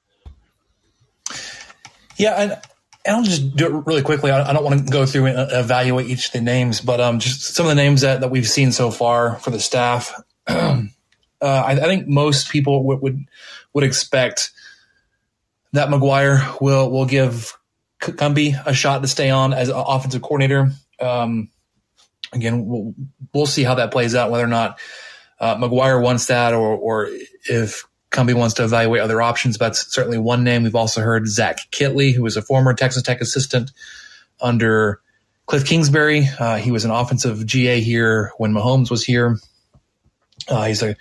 Yeah, 2.18 2.34
and, 2.34 2.52
and 3.06 3.16
I'll 3.16 3.24
just 3.24 3.56
do 3.56 3.66
it 3.66 3.86
really 3.86 4.02
quickly. 4.02 4.32
I, 4.32 4.50
I 4.50 4.54
don't 4.54 4.64
want 4.64 4.86
to 4.86 4.92
go 4.92 5.06
through 5.06 5.28
and 5.28 5.52
evaluate 5.52 6.08
each 6.08 6.28
of 6.28 6.34
the 6.34 6.42
names, 6.42 6.82
but 6.82 7.00
um, 7.00 7.20
just 7.20 7.56
some 7.56 7.66
of 7.66 7.70
the 7.70 7.76
names 7.76 8.02
that, 8.02 8.22
that 8.22 8.30
we've 8.30 8.48
seen 8.48 8.72
so 8.72 8.92
far 8.92 9.38
for 9.38 9.50
the 9.50 9.60
staff. 9.60 10.14
uh, 10.48 10.84
I, 11.42 11.72
I, 11.72 11.76
think 11.76 12.08
most 12.08 12.50
people 12.50 12.84
would, 12.86 13.02
would 13.02 13.26
would 13.74 13.84
expect 13.84 14.52
that 15.74 15.90
McGuire 15.90 16.60
will 16.62 16.92
will 16.92 17.06
give 17.06 17.58
Cumbie 18.00 18.62
a 18.66 18.74
shot 18.74 19.02
to 19.02 19.08
stay 19.08 19.30
on 19.30 19.54
as 19.54 19.70
offensive 19.70 20.22
coordinator. 20.22 20.72
Um, 21.00 21.50
again, 22.34 22.66
we'll, 22.66 22.94
we'll 23.34 23.46
see 23.46 23.64
how 23.64 23.76
that 23.76 23.92
plays 23.92 24.16
out, 24.16 24.32
whether 24.32 24.44
or 24.44 24.48
not 24.48 24.80
uh, 25.40 25.56
McGuire 25.56 26.02
wants 26.02 26.28
that, 26.28 26.54
or 26.54 26.76
or 26.76 27.10
if 27.50 27.86
Cumbie 28.12 28.34
wants 28.34 28.56
to 28.56 28.64
evaluate 28.64 29.02
other 29.02 29.22
options. 29.22 29.58
That's 29.58 29.92
certainly 29.94 30.18
one 30.18 30.44
name. 30.44 30.64
We've 30.64 30.76
also 30.76 31.02
heard 31.02 31.28
Zach 31.28 31.60
Kitley, 31.72 32.14
who 32.14 32.22
was 32.22 32.38
a 32.38 32.42
former 32.42 32.74
Texas 32.74 33.04
Tech 33.04 33.22
assistant 33.22 33.72
under 34.42 35.02
Cliff 35.46 35.66
Kingsbury. 35.66 36.28
Uh, 36.40 36.58
he 36.58 36.72
was 36.72 36.86
an 36.86 36.92
offensive 36.92 37.46
GA 37.46 37.80
here 37.80 38.32
when 38.38 38.54
Mahomes 38.54 38.92
was 38.92 39.04
here. 39.04 39.38
Uh, 40.48 40.66
he's 40.66 40.84
a 40.84 40.96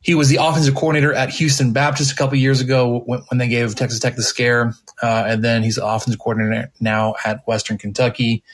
he 0.00 0.14
was 0.14 0.28
the 0.28 0.36
offensive 0.40 0.76
coordinator 0.76 1.12
at 1.12 1.30
Houston 1.30 1.72
Baptist 1.72 2.12
a 2.12 2.14
couple 2.14 2.38
years 2.38 2.60
ago 2.60 3.00
when, 3.06 3.20
when, 3.28 3.38
they 3.38 3.48
gave 3.48 3.74
Texas 3.74 3.98
Tech 3.98 4.14
the 4.14 4.22
scare, 4.22 4.72
uh, 5.02 5.24
and 5.26 5.42
then 5.42 5.64
he's 5.64 5.74
the 5.74 5.84
offensive 5.84 6.20
coordinator 6.20 6.70
now 6.78 7.16
at 7.24 7.44
Western 7.46 7.76
Kentucky. 7.76 8.44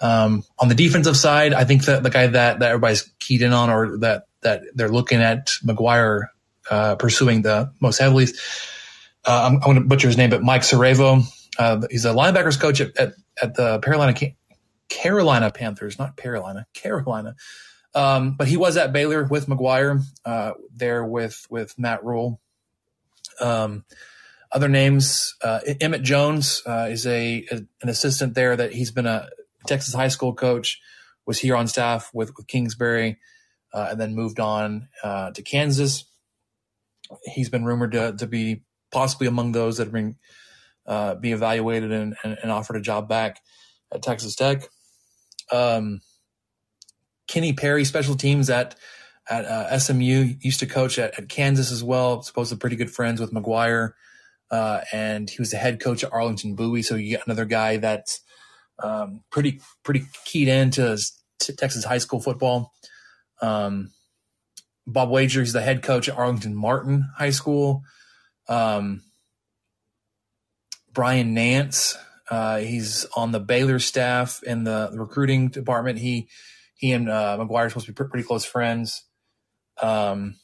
Um, 0.00 0.44
on 0.58 0.68
the 0.68 0.74
defensive 0.74 1.16
side, 1.16 1.54
I 1.54 1.64
think 1.64 1.86
that 1.86 2.02
the 2.02 2.10
guy 2.10 2.26
that, 2.26 2.58
that 2.58 2.68
everybody's 2.68 3.10
keyed 3.18 3.40
in 3.40 3.54
on, 3.54 3.70
or 3.70 3.96
that 3.98 4.26
that 4.42 4.64
they're 4.74 4.90
looking 4.90 5.22
at 5.22 5.46
McGuire 5.64 6.26
uh, 6.70 6.96
pursuing 6.96 7.42
the 7.42 7.72
most 7.80 7.98
heavily. 7.98 8.26
Uh, 9.24 9.46
I'm, 9.46 9.54
I'm 9.54 9.60
going 9.60 9.74
to 9.76 9.80
butcher 9.82 10.06
his 10.06 10.16
name, 10.16 10.30
but 10.30 10.42
Mike 10.42 10.62
Siravo. 10.62 11.22
Uh, 11.58 11.86
he's 11.90 12.04
a 12.04 12.10
linebackers 12.10 12.60
coach 12.60 12.80
at, 12.80 12.96
at, 12.96 13.14
at 13.42 13.54
the 13.54 13.78
Carolina 13.80 14.14
Carolina 14.88 15.50
Panthers, 15.50 15.98
not 15.98 16.16
Carolina, 16.16 16.66
Carolina. 16.74 17.34
Um, 17.94 18.36
but 18.36 18.46
he 18.46 18.56
was 18.56 18.76
at 18.76 18.92
Baylor 18.92 19.24
with 19.24 19.46
McGuire, 19.46 20.02
uh, 20.24 20.52
there 20.74 21.04
with 21.04 21.46
with 21.48 21.78
Matt 21.78 22.04
Rhule. 22.04 22.40
Um, 23.40 23.84
other 24.52 24.68
names, 24.68 25.34
uh, 25.42 25.60
Emmett 25.80 26.02
Jones 26.02 26.62
uh, 26.66 26.88
is 26.90 27.06
a, 27.06 27.46
a, 27.50 27.56
an 27.82 27.88
assistant 27.88 28.34
there 28.34 28.54
that 28.54 28.72
he's 28.72 28.90
been 28.90 29.06
a 29.06 29.28
Texas 29.66 29.94
high 29.94 30.08
school 30.08 30.34
coach, 30.34 30.80
was 31.26 31.38
here 31.38 31.56
on 31.56 31.66
staff 31.66 32.10
with 32.12 32.36
with 32.36 32.46
Kingsbury, 32.46 33.18
and 33.72 34.00
then 34.00 34.14
moved 34.14 34.40
on 34.40 34.88
to 35.02 35.42
Kansas. 35.42 36.04
He's 37.24 37.48
been 37.48 37.64
rumored 37.64 37.92
to, 37.92 38.14
to 38.18 38.26
be 38.26 38.62
possibly 38.92 39.26
among 39.26 39.52
those 39.52 39.78
that 39.78 39.90
bring 39.90 40.16
uh, 40.86 41.16
be 41.16 41.32
evaluated 41.32 41.90
and, 41.90 42.16
and, 42.22 42.38
and, 42.42 42.52
offered 42.52 42.76
a 42.76 42.80
job 42.80 43.08
back 43.08 43.40
at 43.92 44.02
Texas 44.02 44.36
Tech. 44.36 44.68
Um, 45.50 46.00
Kenny 47.26 47.52
Perry, 47.52 47.84
special 47.84 48.14
teams 48.14 48.48
at 48.50 48.76
at 49.28 49.44
uh, 49.44 49.76
SMU, 49.78 50.34
used 50.40 50.60
to 50.60 50.66
coach 50.66 50.98
at, 51.00 51.18
at, 51.18 51.28
Kansas 51.28 51.72
as 51.72 51.82
well. 51.82 52.22
Supposedly 52.22 52.60
pretty 52.60 52.76
good 52.76 52.90
friends 52.90 53.20
with 53.20 53.32
McGuire, 53.32 53.92
uh, 54.52 54.82
and 54.92 55.28
he 55.28 55.36
was 55.40 55.50
the 55.50 55.56
head 55.56 55.80
coach 55.80 56.04
at 56.04 56.12
Arlington 56.12 56.54
Bowie. 56.54 56.82
So 56.82 56.94
you 56.94 57.10
get 57.10 57.26
another 57.26 57.44
guy 57.44 57.78
that's 57.78 58.20
um, 58.80 59.24
pretty 59.30 59.60
pretty 59.82 60.04
keyed 60.24 60.46
into 60.46 60.96
Texas 61.40 61.84
high 61.84 61.98
school 61.98 62.20
football. 62.20 62.72
Um, 63.42 63.90
Bob 64.86 65.10
Wager, 65.10 65.40
he's 65.40 65.52
the 65.52 65.62
head 65.62 65.82
coach 65.82 66.08
at 66.08 66.16
Arlington 66.16 66.54
Martin 66.54 67.08
High 67.16 67.30
School. 67.30 67.82
Um, 68.48 69.02
Brian 70.92 71.34
Nance, 71.34 71.96
uh, 72.30 72.58
he's 72.58 73.06
on 73.16 73.32
the 73.32 73.40
Baylor 73.40 73.78
staff 73.78 74.42
in 74.42 74.64
the, 74.64 74.90
recruiting 74.94 75.48
department. 75.48 75.98
He 75.98 76.28
he 76.74 76.92
and 76.92 77.08
uh, 77.08 77.38
McGuire 77.40 77.66
are 77.66 77.68
supposed 77.70 77.86
to 77.86 77.92
be 77.92 78.04
pretty 78.04 78.26
close 78.26 78.44
friends. 78.44 79.02
Um, 79.80 80.36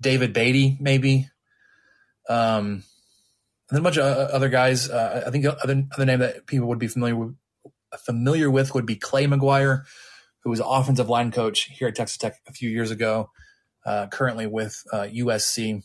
David 0.00 0.32
Beaty, 0.32 0.76
maybe. 0.80 1.28
Um, 2.28 2.84
and 3.68 3.76
then 3.76 3.80
a 3.80 3.82
bunch 3.82 3.98
of 3.98 4.04
other 4.04 4.48
guys. 4.48 4.88
Uh, 4.88 5.24
I 5.26 5.30
think 5.30 5.44
the 5.44 5.60
other, 5.62 5.84
other 5.92 6.04
name 6.04 6.20
that 6.20 6.46
people 6.46 6.68
would 6.68 6.78
be 6.78 6.88
familiar 6.88 7.16
with, 7.16 7.34
familiar 7.98 8.50
with 8.50 8.74
would 8.74 8.86
be 8.86 8.96
Clay 8.96 9.26
McGuire, 9.26 9.84
who 10.46 10.50
was 10.50 10.62
offensive 10.64 11.08
line 11.08 11.32
coach 11.32 11.62
here 11.62 11.88
at 11.88 11.96
Texas 11.96 12.18
Tech 12.18 12.36
a 12.46 12.52
few 12.52 12.70
years 12.70 12.92
ago, 12.92 13.30
uh, 13.84 14.06
currently 14.06 14.46
with 14.46 14.80
uh, 14.92 15.08
USC. 15.12 15.70
And 15.70 15.82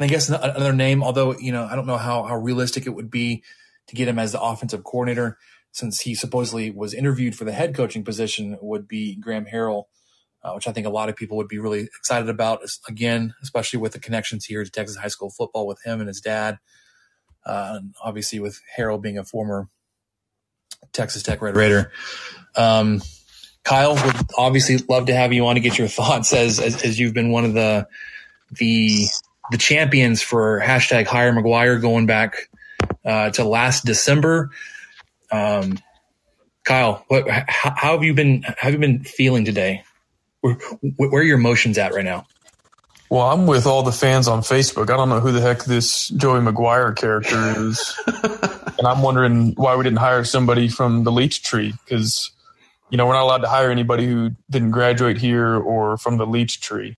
I 0.00 0.06
guess 0.06 0.30
another 0.30 0.72
name, 0.72 1.02
although 1.02 1.36
you 1.36 1.52
know 1.52 1.68
I 1.70 1.76
don't 1.76 1.86
know 1.86 1.98
how 1.98 2.22
how 2.22 2.36
realistic 2.36 2.86
it 2.86 2.94
would 2.94 3.10
be 3.10 3.42
to 3.88 3.94
get 3.94 4.08
him 4.08 4.18
as 4.18 4.32
the 4.32 4.40
offensive 4.40 4.84
coordinator, 4.84 5.36
since 5.70 6.00
he 6.00 6.14
supposedly 6.14 6.70
was 6.70 6.94
interviewed 6.94 7.36
for 7.36 7.44
the 7.44 7.52
head 7.52 7.74
coaching 7.74 8.04
position, 8.04 8.56
would 8.62 8.88
be 8.88 9.16
Graham 9.16 9.44
Harrell, 9.44 9.84
uh, 10.42 10.52
which 10.52 10.66
I 10.66 10.72
think 10.72 10.86
a 10.86 10.90
lot 10.90 11.10
of 11.10 11.16
people 11.16 11.36
would 11.36 11.48
be 11.48 11.58
really 11.58 11.80
excited 11.80 12.30
about. 12.30 12.62
Again, 12.88 13.34
especially 13.42 13.80
with 13.80 13.92
the 13.92 14.00
connections 14.00 14.46
here 14.46 14.64
to 14.64 14.70
Texas 14.70 14.96
high 14.96 15.08
school 15.08 15.28
football 15.28 15.66
with 15.66 15.82
him 15.84 16.00
and 16.00 16.08
his 16.08 16.22
dad, 16.22 16.58
uh, 17.44 17.72
and 17.76 17.94
obviously 18.02 18.40
with 18.40 18.62
Harrell 18.78 18.98
being 18.98 19.18
a 19.18 19.24
former 19.24 19.68
Texas 20.92 21.22
Tech 21.22 21.42
Red 21.42 21.56
Raider. 21.56 21.92
Um, 22.56 23.02
Kyle 23.64 23.94
would 23.94 24.16
obviously 24.36 24.78
love 24.88 25.06
to 25.06 25.14
have 25.14 25.32
you 25.32 25.46
on 25.46 25.54
to 25.54 25.60
get 25.60 25.78
your 25.78 25.88
thoughts 26.00 26.32
as, 26.32 26.58
as, 26.58 26.82
as 26.82 26.98
you've 26.98 27.14
been 27.14 27.30
one 27.30 27.44
of 27.44 27.54
the 27.54 27.86
the 28.52 29.06
the 29.50 29.58
champions 29.58 30.22
for 30.22 30.60
hashtag 30.60 31.06
hire 31.06 31.32
McGuire 31.32 31.80
going 31.80 32.06
back 32.06 32.48
uh, 33.04 33.30
to 33.30 33.44
last 33.44 33.84
December. 33.84 34.50
Um, 35.30 35.78
Kyle, 36.64 37.04
what, 37.08 37.28
how, 37.28 37.74
how, 37.76 37.92
have 37.92 38.04
you 38.04 38.14
been? 38.14 38.42
How 38.42 38.54
have 38.58 38.72
you 38.74 38.78
been 38.78 39.02
feeling 39.02 39.44
today? 39.44 39.84
Where, 40.40 40.54
where, 40.96 41.20
are 41.20 41.24
your 41.24 41.38
emotions 41.38 41.78
at 41.78 41.94
right 41.94 42.04
now? 42.04 42.26
Well, 43.08 43.22
I'm 43.22 43.46
with 43.46 43.66
all 43.66 43.82
the 43.82 43.92
fans 43.92 44.28
on 44.28 44.40
Facebook. 44.42 44.90
I 44.90 44.96
don't 44.96 45.08
know 45.08 45.20
who 45.20 45.32
the 45.32 45.40
heck 45.40 45.64
this 45.64 46.08
Joey 46.08 46.40
McGuire 46.40 46.94
character 46.94 47.68
is, 47.68 47.98
and 48.80 48.88
I'm 48.88 49.02
wondering 49.02 49.52
why 49.56 49.76
we 49.76 49.84
didn't 49.84 49.98
hire 49.98 50.24
somebody 50.24 50.68
from 50.68 51.04
the 51.04 51.12
Leach 51.12 51.42
Tree 51.42 51.74
because 51.84 52.30
you 52.88 52.96
know 52.96 53.06
we're 53.06 53.12
not 53.12 53.24
allowed 53.24 53.42
to 53.42 53.48
hire 53.48 53.70
anybody 53.70 54.06
who 54.06 54.30
didn't 54.48 54.70
graduate 54.70 55.18
here 55.18 55.54
or 55.54 55.98
from 55.98 56.16
the 56.16 56.26
Leach 56.26 56.62
Tree. 56.62 56.96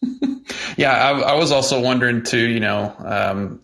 yeah, 0.76 0.92
I, 0.92 1.18
I, 1.18 1.34
was 1.34 1.50
also 1.50 1.80
wondering 1.80 2.22
too. 2.22 2.48
You 2.48 2.60
know, 2.60 2.94
um, 2.98 3.60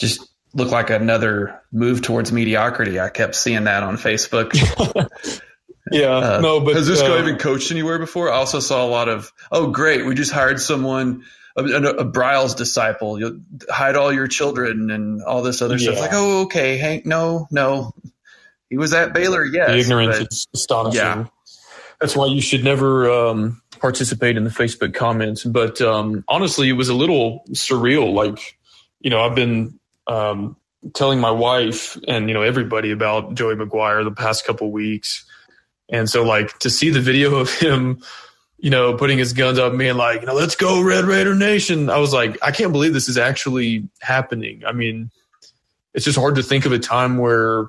just 0.00 0.26
look 0.54 0.70
like 0.70 0.88
another 0.88 1.60
move 1.72 2.00
towards 2.00 2.32
mediocrity. 2.32 2.98
I 2.98 3.10
kept 3.10 3.34
seeing 3.34 3.64
that 3.64 3.82
on 3.82 3.98
Facebook. 3.98 4.54
yeah, 5.92 6.16
uh, 6.16 6.40
no, 6.40 6.60
but 6.60 6.74
has 6.76 6.86
this 6.86 7.02
uh, 7.02 7.08
guy 7.08 7.18
even 7.20 7.36
coached 7.36 7.70
anywhere 7.70 7.98
before? 7.98 8.32
I 8.32 8.36
also 8.36 8.60
saw 8.60 8.82
a 8.82 8.88
lot 8.88 9.10
of, 9.10 9.30
oh, 9.50 9.70
great, 9.70 10.06
we 10.06 10.14
just 10.14 10.32
hired 10.32 10.58
someone, 10.58 11.24
a, 11.56 11.62
a, 11.62 12.04
Briles 12.04 12.56
disciple. 12.56 13.18
You'll 13.18 13.40
hide 13.68 13.96
all 13.96 14.12
your 14.12 14.26
children 14.26 14.90
and 14.90 15.22
all 15.22 15.42
this 15.42 15.62
other 15.62 15.76
yeah. 15.76 15.92
stuff. 15.92 16.00
Like, 16.00 16.10
oh, 16.12 16.42
okay, 16.42 16.78
Hank, 16.78 17.06
no, 17.06 17.46
no, 17.50 17.92
he 18.70 18.78
was 18.78 18.94
at 18.94 19.12
Baylor. 19.12 19.44
Yes, 19.44 19.68
the 19.68 19.78
ignorance 19.78 20.18
but, 20.18 20.32
is 20.32 20.46
astonishing. 20.54 21.00
Yeah. 21.00 21.26
That's 22.00 22.16
why 22.16 22.26
you 22.26 22.40
should 22.40 22.64
never 22.64 23.10
um, 23.10 23.62
participate 23.80 24.36
in 24.36 24.44
the 24.44 24.50
Facebook 24.50 24.94
comments. 24.94 25.44
But 25.44 25.80
um, 25.80 26.24
honestly, 26.26 26.68
it 26.68 26.72
was 26.72 26.88
a 26.88 26.94
little 26.94 27.44
surreal. 27.50 28.12
Like, 28.12 28.56
you 29.00 29.10
know, 29.10 29.20
I've 29.20 29.34
been 29.34 29.78
um, 30.06 30.56
telling 30.94 31.20
my 31.20 31.30
wife 31.30 31.96
and 32.08 32.28
you 32.28 32.34
know 32.34 32.42
everybody 32.42 32.90
about 32.90 33.34
Joey 33.34 33.54
McGuire 33.54 34.04
the 34.04 34.10
past 34.10 34.46
couple 34.46 34.72
weeks, 34.72 35.24
and 35.88 36.08
so 36.08 36.24
like 36.24 36.58
to 36.60 36.70
see 36.70 36.90
the 36.90 37.00
video 37.00 37.36
of 37.36 37.52
him, 37.52 38.02
you 38.62 38.70
know, 38.70 38.94
putting 38.94 39.18
his 39.18 39.32
guns 39.32 39.58
up, 39.58 39.76
being 39.76 39.96
like, 39.96 40.20
you 40.20 40.26
know, 40.28 40.34
let's 40.34 40.54
go 40.54 40.80
Red 40.80 41.04
Raider 41.04 41.34
Nation. 41.34 41.90
I 41.90 41.98
was 41.98 42.12
like, 42.12 42.38
I 42.42 42.52
can't 42.52 42.70
believe 42.70 42.92
this 42.92 43.08
is 43.08 43.18
actually 43.18 43.88
happening. 44.00 44.62
I 44.64 44.70
mean, 44.70 45.10
it's 45.94 46.04
just 46.04 46.16
hard 46.16 46.36
to 46.36 46.44
think 46.44 46.64
of 46.64 46.70
a 46.70 46.78
time 46.78 47.18
where 47.18 47.66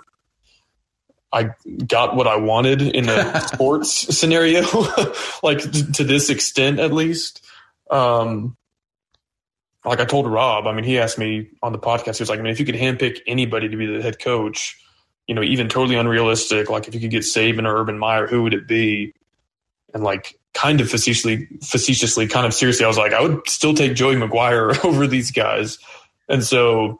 I 1.31 1.49
got 1.87 2.15
what 2.15 2.27
I 2.27 2.35
wanted 2.35 2.83
in 2.83 3.09
a 3.09 3.41
sports 3.47 4.15
scenario, 4.15 4.61
like 5.43 5.61
to 5.61 6.03
this 6.03 6.29
extent 6.29 6.79
at 6.79 6.93
least. 6.93 7.43
Um, 7.89 8.55
like 9.83 9.99
I 9.99 10.05
told 10.05 10.27
Rob, 10.27 10.67
I 10.67 10.73
mean, 10.73 10.85
he 10.85 10.99
asked 10.99 11.17
me 11.17 11.49
on 11.63 11.71
the 11.71 11.79
podcast, 11.79 12.17
he 12.17 12.21
was 12.21 12.29
like, 12.29 12.37
I 12.37 12.43
mean, 12.43 12.51
if 12.51 12.59
you 12.59 12.67
could 12.67 12.75
handpick 12.75 13.19
anybody 13.25 13.67
to 13.67 13.75
be 13.75 13.87
the 13.87 14.03
head 14.03 14.19
coach, 14.19 14.79
you 15.25 15.33
know, 15.33 15.41
even 15.41 15.69
totally 15.69 15.95
unrealistic, 15.95 16.69
like 16.69 16.87
if 16.87 16.93
you 16.93 17.01
could 17.01 17.09
get 17.09 17.23
Saban 17.23 17.67
or 17.67 17.81
Urban 17.81 17.97
Meyer, 17.97 18.27
who 18.27 18.43
would 18.43 18.53
it 18.53 18.67
be? 18.67 19.15
And 19.93 20.03
like 20.03 20.39
kind 20.53 20.81
of 20.81 20.89
facetiously, 20.89 21.47
facetiously, 21.61 22.27
kind 22.27 22.45
of 22.45 22.53
seriously, 22.53 22.85
I 22.85 22.87
was 22.87 22.97
like, 22.97 23.13
I 23.13 23.21
would 23.21 23.47
still 23.47 23.73
take 23.73 23.95
Joey 23.95 24.15
McGuire 24.15 24.83
over 24.85 25.07
these 25.07 25.31
guys. 25.31 25.77
And 26.29 26.43
so 26.43 26.99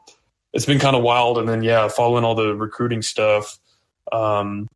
it's 0.52 0.66
been 0.66 0.78
kind 0.78 0.96
of 0.96 1.02
wild. 1.02 1.38
And 1.38 1.48
then, 1.48 1.62
yeah, 1.62 1.88
following 1.88 2.24
all 2.24 2.34
the 2.34 2.54
recruiting 2.54 3.02
stuff. 3.02 3.58
Um, 4.12 4.68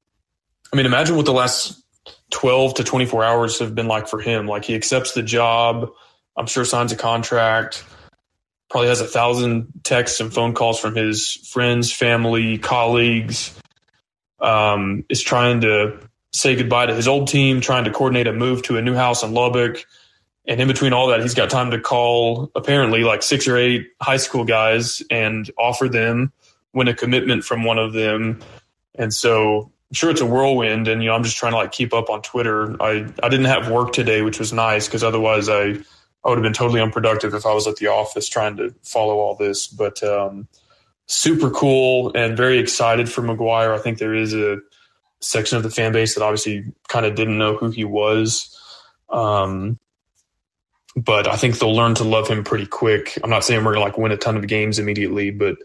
I 0.72 0.76
mean, 0.76 0.86
imagine 0.86 1.16
what 1.16 1.26
the 1.26 1.32
last 1.32 1.82
12 2.30 2.74
to 2.74 2.84
24 2.84 3.24
hours 3.24 3.58
have 3.60 3.74
been 3.74 3.88
like 3.88 4.08
for 4.08 4.20
him. 4.20 4.46
Like 4.46 4.64
he 4.64 4.74
accepts 4.74 5.12
the 5.12 5.22
job, 5.22 5.90
I'm 6.36 6.46
sure 6.46 6.64
signs 6.64 6.92
a 6.92 6.96
contract 6.96 7.84
probably 8.68 8.88
has 8.88 9.00
a 9.00 9.06
thousand 9.06 9.72
texts 9.84 10.20
and 10.20 10.32
phone 10.32 10.54
calls 10.54 10.78
from 10.78 10.94
his 10.94 11.32
friends, 11.50 11.92
family, 11.92 12.58
colleagues. 12.58 13.54
Um, 14.40 15.04
is 15.08 15.20
trying 15.20 15.62
to 15.62 15.98
say 16.32 16.56
goodbye 16.56 16.86
to 16.86 16.94
his 16.94 17.08
old 17.08 17.28
team, 17.28 17.60
trying 17.60 17.84
to 17.84 17.90
coordinate 17.90 18.26
a 18.26 18.32
move 18.32 18.62
to 18.64 18.76
a 18.76 18.82
new 18.82 18.94
house 18.94 19.22
in 19.22 19.32
Lubbock. 19.32 19.84
And 20.46 20.60
in 20.60 20.68
between 20.68 20.92
all 20.92 21.08
that, 21.08 21.20
he's 21.20 21.34
got 21.34 21.50
time 21.50 21.70
to 21.72 21.80
call 21.80 22.50
apparently 22.54 23.04
like 23.04 23.22
six 23.22 23.46
or 23.46 23.56
eight 23.56 23.88
high 24.00 24.16
school 24.16 24.44
guys 24.44 25.02
and 25.10 25.50
offer 25.58 25.88
them, 25.88 26.32
win 26.72 26.88
a 26.88 26.94
commitment 26.94 27.44
from 27.44 27.64
one 27.64 27.78
of 27.78 27.92
them. 27.92 28.40
And 28.94 29.12
so 29.12 29.70
I'm 29.90 29.94
sure 29.94 30.10
it's 30.10 30.22
a 30.22 30.26
whirlwind. 30.26 30.88
And, 30.88 31.02
you 31.02 31.08
know, 31.08 31.14
I'm 31.14 31.22
just 31.22 31.36
trying 31.36 31.52
to 31.52 31.58
like 31.58 31.72
keep 31.72 31.92
up 31.92 32.08
on 32.08 32.22
Twitter. 32.22 32.82
I, 32.82 33.06
I 33.22 33.28
didn't 33.28 33.46
have 33.46 33.70
work 33.70 33.92
today, 33.92 34.22
which 34.22 34.38
was 34.38 34.52
nice 34.52 34.86
because 34.86 35.04
otherwise 35.04 35.48
I, 35.48 35.76
I 36.24 36.28
would 36.28 36.38
have 36.38 36.42
been 36.42 36.52
totally 36.54 36.80
unproductive 36.80 37.34
if 37.34 37.44
I 37.44 37.52
was 37.52 37.66
at 37.66 37.76
the 37.76 37.88
office 37.88 38.28
trying 38.28 38.56
to 38.56 38.74
follow 38.82 39.18
all 39.18 39.34
this. 39.34 39.66
But 39.66 40.02
um, 40.02 40.48
super 41.06 41.50
cool 41.50 42.12
and 42.14 42.36
very 42.36 42.58
excited 42.58 43.10
for 43.10 43.22
McGuire. 43.22 43.74
I 43.74 43.78
think 43.78 43.98
there 43.98 44.14
is 44.14 44.34
a 44.34 44.58
section 45.20 45.56
of 45.56 45.62
the 45.62 45.70
fan 45.70 45.92
base 45.92 46.14
that 46.14 46.22
obviously 46.22 46.64
kind 46.88 47.06
of 47.06 47.14
didn't 47.14 47.38
know 47.38 47.56
who 47.56 47.70
he 47.70 47.84
was. 47.84 48.54
Um, 49.10 49.78
but 50.96 51.28
I 51.28 51.36
think 51.36 51.58
they'll 51.58 51.74
learn 51.74 51.94
to 51.96 52.04
love 52.04 52.28
him 52.28 52.44
pretty 52.44 52.66
quick. 52.66 53.18
I'm 53.22 53.30
not 53.30 53.44
saying 53.44 53.64
we're 53.64 53.74
going 53.74 53.84
to 53.84 53.90
like 53.90 53.98
win 53.98 54.12
a 54.12 54.16
ton 54.16 54.36
of 54.36 54.46
games 54.46 54.78
immediately, 54.78 55.30
but 55.30 55.56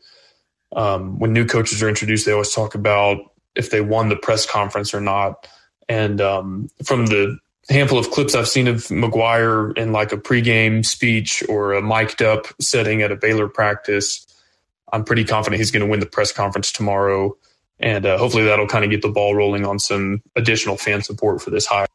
um, 0.75 1.19
when 1.19 1.33
new 1.33 1.45
coaches 1.45 1.81
are 1.81 1.89
introduced, 1.89 2.25
they 2.25 2.31
always 2.31 2.53
talk 2.53 2.75
about 2.75 3.17
if 3.55 3.71
they 3.71 3.81
won 3.81 4.09
the 4.09 4.15
press 4.15 4.45
conference 4.45 4.93
or 4.93 5.01
not. 5.01 5.47
And 5.89 6.21
um, 6.21 6.69
from 6.83 7.07
the 7.07 7.37
handful 7.69 7.97
of 7.97 8.11
clips 8.11 8.35
I've 8.35 8.47
seen 8.47 8.67
of 8.67 8.77
McGuire 8.87 9.77
in 9.77 9.91
like 9.91 10.11
a 10.11 10.17
pregame 10.17 10.85
speech 10.85 11.43
or 11.47 11.73
a 11.73 11.81
mic'd 11.81 12.21
up 12.21 12.47
setting 12.59 13.01
at 13.01 13.11
a 13.11 13.15
Baylor 13.15 13.47
practice, 13.47 14.25
I'm 14.91 15.03
pretty 15.03 15.23
confident 15.23 15.59
he's 15.59 15.71
going 15.71 15.85
to 15.85 15.89
win 15.89 15.99
the 15.99 16.05
press 16.05 16.31
conference 16.31 16.71
tomorrow. 16.71 17.35
And 17.83 18.05
uh, 18.05 18.17
hopefully 18.17 18.45
that'll 18.45 18.65
kind 18.65 18.85
of 18.85 18.91
get 18.91 19.01
the 19.01 19.09
ball 19.09 19.35
rolling 19.35 19.65
on 19.65 19.77
some 19.77 20.23
additional 20.37 20.77
fan 20.77 21.01
support 21.01 21.41
for 21.41 21.49
this 21.49 21.65
hire. 21.65 21.85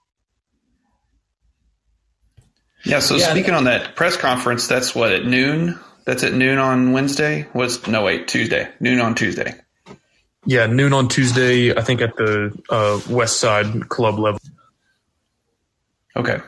Yeah. 2.84 2.98
So 2.98 3.16
yeah. 3.16 3.30
speaking 3.30 3.54
on 3.54 3.64
that 3.64 3.96
press 3.96 4.18
conference, 4.18 4.68
that's 4.68 4.94
what 4.94 5.12
at 5.12 5.24
noon. 5.24 5.80
That's 6.04 6.22
at 6.24 6.34
noon 6.34 6.58
on 6.58 6.92
Wednesday. 6.92 7.48
Was 7.54 7.86
no 7.86 8.04
wait 8.04 8.28
Tuesday. 8.28 8.68
Noon 8.80 9.00
on 9.00 9.14
Tuesday. 9.14 9.54
Yeah, 10.44 10.66
noon 10.66 10.92
on 10.92 11.08
Tuesday. 11.08 11.74
I 11.74 11.80
think 11.80 12.02
at 12.02 12.16
the 12.16 12.52
uh, 12.68 13.00
West 13.08 13.40
Side 13.40 13.88
Club 13.88 14.18
level. 14.18 14.40
Okay. 16.16 16.38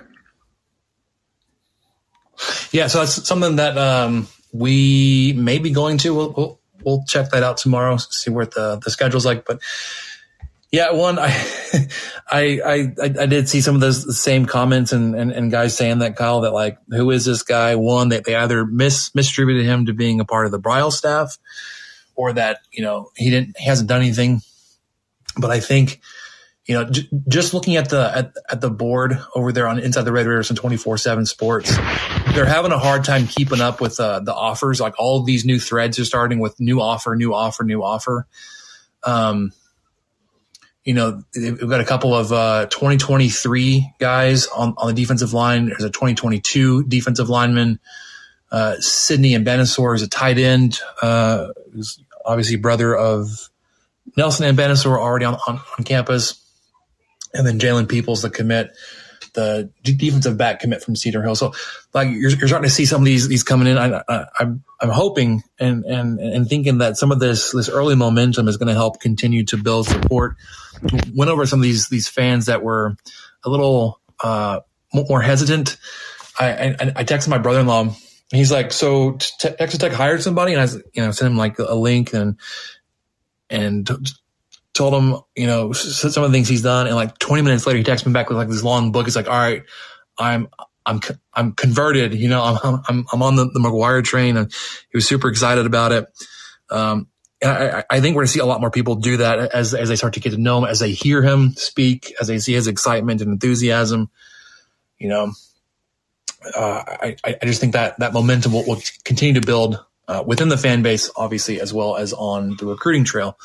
Yeah, 2.72 2.88
so 2.88 3.00
that's 3.00 3.26
something 3.26 3.56
that 3.56 3.78
um, 3.78 4.28
we 4.52 5.32
may 5.32 5.58
be 5.58 5.70
going 5.70 5.96
to. 5.98 6.14
We'll, 6.14 6.32
we'll, 6.32 6.59
we'll 6.84 7.04
check 7.06 7.30
that 7.30 7.42
out 7.42 7.56
tomorrow, 7.56 7.96
see 7.96 8.30
what 8.30 8.52
the 8.52 8.80
the 8.82 8.90
schedule's 8.90 9.26
like. 9.26 9.44
But 9.44 9.60
yeah, 10.72 10.92
one, 10.92 11.18
I, 11.18 11.26
I, 12.30 12.60
I, 12.64 13.14
I 13.22 13.26
did 13.26 13.48
see 13.48 13.60
some 13.60 13.74
of 13.74 13.80
those 13.80 14.18
same 14.18 14.46
comments 14.46 14.92
and, 14.92 15.16
and, 15.16 15.32
and 15.32 15.50
guys 15.50 15.76
saying 15.76 15.98
that 15.98 16.16
Kyle, 16.16 16.42
that 16.42 16.52
like, 16.52 16.78
who 16.90 17.10
is 17.10 17.24
this 17.24 17.42
guy? 17.42 17.74
One, 17.74 18.10
that 18.10 18.24
they 18.24 18.36
either 18.36 18.64
mis 18.64 19.10
misdistributed 19.10 19.64
him 19.64 19.86
to 19.86 19.92
being 19.92 20.20
a 20.20 20.24
part 20.24 20.46
of 20.46 20.52
the 20.52 20.60
Briles 20.60 20.92
staff 20.92 21.38
or 22.14 22.32
that, 22.34 22.60
you 22.70 22.84
know, 22.84 23.10
he 23.16 23.30
didn't, 23.30 23.58
he 23.58 23.66
hasn't 23.66 23.88
done 23.88 24.00
anything. 24.00 24.42
But 25.36 25.50
I 25.50 25.58
think, 25.58 26.00
you 26.70 26.76
know, 26.76 26.84
j- 26.84 27.08
just 27.26 27.52
looking 27.52 27.74
at 27.74 27.88
the, 27.88 28.16
at, 28.16 28.32
at 28.48 28.60
the 28.60 28.70
board 28.70 29.18
over 29.34 29.50
there 29.50 29.66
on 29.66 29.80
Inside 29.80 30.02
the 30.02 30.12
Red 30.12 30.26
Raiders 30.26 30.50
and 30.50 30.56
24 30.56 30.98
seven 30.98 31.26
sports, 31.26 31.76
they're 32.32 32.46
having 32.46 32.70
a 32.70 32.78
hard 32.78 33.02
time 33.02 33.26
keeping 33.26 33.60
up 33.60 33.80
with 33.80 33.98
uh, 33.98 34.20
the 34.20 34.32
offers. 34.32 34.80
Like 34.80 34.94
all 34.96 35.24
these 35.24 35.44
new 35.44 35.58
threads 35.58 35.98
are 35.98 36.04
starting 36.04 36.38
with 36.38 36.60
new 36.60 36.80
offer, 36.80 37.16
new 37.16 37.34
offer, 37.34 37.64
new 37.64 37.82
offer. 37.82 38.28
Um, 39.02 39.50
you 40.84 40.94
know, 40.94 41.24
we've 41.34 41.58
got 41.58 41.80
a 41.80 41.84
couple 41.84 42.14
of 42.14 42.30
uh, 42.30 42.66
2023 42.66 43.94
guys 43.98 44.46
on, 44.46 44.74
on 44.78 44.86
the 44.86 44.94
defensive 44.94 45.32
line. 45.32 45.66
There's 45.66 45.82
a 45.82 45.90
2022 45.90 46.84
defensive 46.84 47.28
lineman. 47.28 47.80
Uh, 48.52 48.76
Sydney 48.78 49.32
Mbanasor 49.32 49.96
is 49.96 50.02
a 50.02 50.08
tight 50.08 50.38
end, 50.38 50.78
uh, 51.02 51.48
who's 51.72 52.00
obviously 52.24 52.54
brother 52.54 52.96
of 52.96 53.50
Nelson 54.16 54.54
Mbanasor 54.54 54.96
already 54.96 55.24
on, 55.24 55.34
on, 55.48 55.60
on 55.76 55.84
campus. 55.84 56.39
And 57.34 57.46
then 57.46 57.58
Jalen 57.58 57.88
Peoples, 57.88 58.22
the 58.22 58.30
commit, 58.30 58.76
the 59.34 59.70
defensive 59.82 60.36
back 60.36 60.60
commit 60.60 60.82
from 60.82 60.96
Cedar 60.96 61.22
Hill. 61.22 61.36
So 61.36 61.52
like 61.94 62.08
you're, 62.10 62.30
you're 62.30 62.48
starting 62.48 62.68
to 62.68 62.74
see 62.74 62.84
some 62.86 63.02
of 63.02 63.04
these, 63.04 63.28
these 63.28 63.44
coming 63.44 63.68
in. 63.68 63.78
I, 63.78 64.02
I, 64.08 64.26
I'm, 64.40 64.64
I'm 64.80 64.88
hoping 64.88 65.44
and, 65.58 65.84
and, 65.84 66.18
and 66.18 66.48
thinking 66.48 66.78
that 66.78 66.96
some 66.96 67.12
of 67.12 67.20
this, 67.20 67.52
this 67.52 67.68
early 67.68 67.94
momentum 67.94 68.48
is 68.48 68.56
going 68.56 68.68
to 68.68 68.74
help 68.74 69.00
continue 69.00 69.44
to 69.46 69.56
build 69.56 69.86
support 69.86 70.36
went 71.14 71.30
over 71.30 71.46
some 71.46 71.60
of 71.60 71.62
these 71.62 71.88
these 71.88 72.08
fans 72.08 72.46
that 72.46 72.62
were 72.62 72.96
a 73.44 73.50
little 73.50 74.00
uh, 74.22 74.60
more 74.92 75.20
hesitant. 75.20 75.76
I, 76.38 76.50
I, 76.50 76.76
I 76.96 77.04
texted 77.04 77.28
my 77.28 77.38
brother 77.38 77.60
in 77.60 77.66
law. 77.66 77.94
He's 78.30 78.52
like, 78.52 78.72
"So 78.72 79.12
Texas 79.38 79.78
Tech 79.78 79.92
hired 79.92 80.22
somebody," 80.22 80.54
and 80.54 80.62
I, 80.62 80.72
you 80.92 81.02
know, 81.02 81.10
sent 81.10 81.32
him 81.32 81.38
like 81.38 81.58
a 81.58 81.74
link 81.74 82.12
and 82.12 82.38
and 83.48 83.88
told 84.74 84.94
him, 84.94 85.20
you 85.36 85.46
know, 85.46 85.72
some 85.72 86.24
of 86.24 86.30
the 86.30 86.36
things 86.36 86.48
he's 86.48 86.62
done. 86.62 86.86
And 86.86 86.96
like 86.96 87.18
20 87.18 87.42
minutes 87.42 87.66
later, 87.66 87.78
he 87.78 87.84
texts 87.84 88.06
me 88.06 88.12
back 88.12 88.28
with 88.28 88.38
like 88.38 88.48
this 88.48 88.62
long 88.62 88.92
book. 88.92 89.06
He's 89.06 89.16
like, 89.16 89.28
"All 89.28 89.38
right, 89.38 89.62
I'm 90.18 90.48
I'm 90.86 91.00
I'm 91.34 91.52
converted. 91.52 92.14
You 92.14 92.28
know, 92.28 92.42
I'm 92.42 92.82
I'm 92.88 93.06
I'm 93.12 93.22
on 93.22 93.36
the, 93.36 93.44
the 93.46 93.60
McGuire 93.60 94.04
train," 94.04 94.36
and 94.36 94.52
he 94.90 94.96
was 94.96 95.06
super 95.06 95.28
excited 95.28 95.66
about 95.66 95.92
it. 95.92 96.06
Um, 96.70 97.08
I, 97.42 97.84
I, 97.90 98.00
think 98.00 98.14
we're 98.14 98.20
going 98.20 98.26
to 98.26 98.32
see 98.32 98.40
a 98.40 98.46
lot 98.46 98.60
more 98.60 98.70
people 98.70 98.96
do 98.96 99.16
that 99.16 99.38
as, 99.54 99.74
as 99.74 99.88
they 99.88 99.96
start 99.96 100.12
to 100.14 100.20
get 100.20 100.30
to 100.30 100.36
know 100.36 100.58
him, 100.58 100.64
as 100.64 100.78
they 100.78 100.92
hear 100.92 101.22
him 101.22 101.52
speak, 101.54 102.14
as 102.20 102.28
they 102.28 102.38
see 102.38 102.52
his 102.52 102.68
excitement 102.68 103.22
and 103.22 103.32
enthusiasm. 103.32 104.10
You 104.98 105.08
know, 105.08 105.32
uh, 106.54 106.82
I, 106.86 107.16
I 107.24 107.38
just 107.44 107.60
think 107.60 107.72
that 107.72 107.98
that 107.98 108.12
momentum 108.12 108.52
will, 108.52 108.66
will 108.66 108.80
continue 109.04 109.40
to 109.40 109.46
build 109.46 109.84
uh, 110.08 110.22
within 110.26 110.48
the 110.48 110.58
fan 110.58 110.82
base, 110.82 111.10
obviously, 111.16 111.60
as 111.60 111.72
well 111.72 111.96
as 111.96 112.12
on 112.12 112.56
the 112.56 112.66
recruiting 112.66 113.04
trail. 113.04 113.38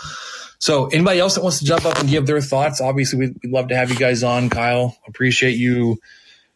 So, 0.58 0.88
anybody 0.88 1.20
else 1.20 1.36
that 1.36 1.44
wants 1.44 1.60
to 1.60 1.66
jump 1.66 1.86
up 1.86 2.00
and 2.00 2.10
give 2.10 2.26
their 2.26 2.42
thoughts, 2.42 2.82
obviously, 2.82 3.20
we'd, 3.20 3.38
we'd 3.44 3.52
love 3.52 3.68
to 3.70 3.76
have 3.76 3.90
you 3.90 3.98
guys 3.98 4.24
on. 4.24 4.50
Kyle, 4.50 4.98
appreciate 5.08 5.58
you 5.58 6.00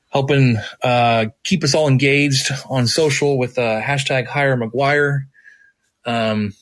helping 0.09 0.57
uh, 0.83 1.27
keep 1.43 1.63
us 1.63 1.75
all 1.75 1.87
engaged 1.87 2.51
on 2.69 2.87
social 2.87 3.37
with 3.37 3.57
uh, 3.57 3.81
hashtag 3.81 4.25
Hire 4.25 4.57
McGuire. 4.57 5.25
Um, 6.05 6.53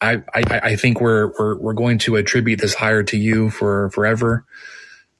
I, 0.00 0.22
I, 0.34 0.42
I 0.50 0.76
think 0.76 1.00
we're, 1.00 1.32
we're, 1.38 1.56
we're 1.58 1.72
going 1.74 1.98
to 1.98 2.16
attribute 2.16 2.60
this 2.60 2.74
hire 2.74 3.04
to 3.04 3.16
you 3.16 3.50
for 3.50 3.90
forever. 3.90 4.44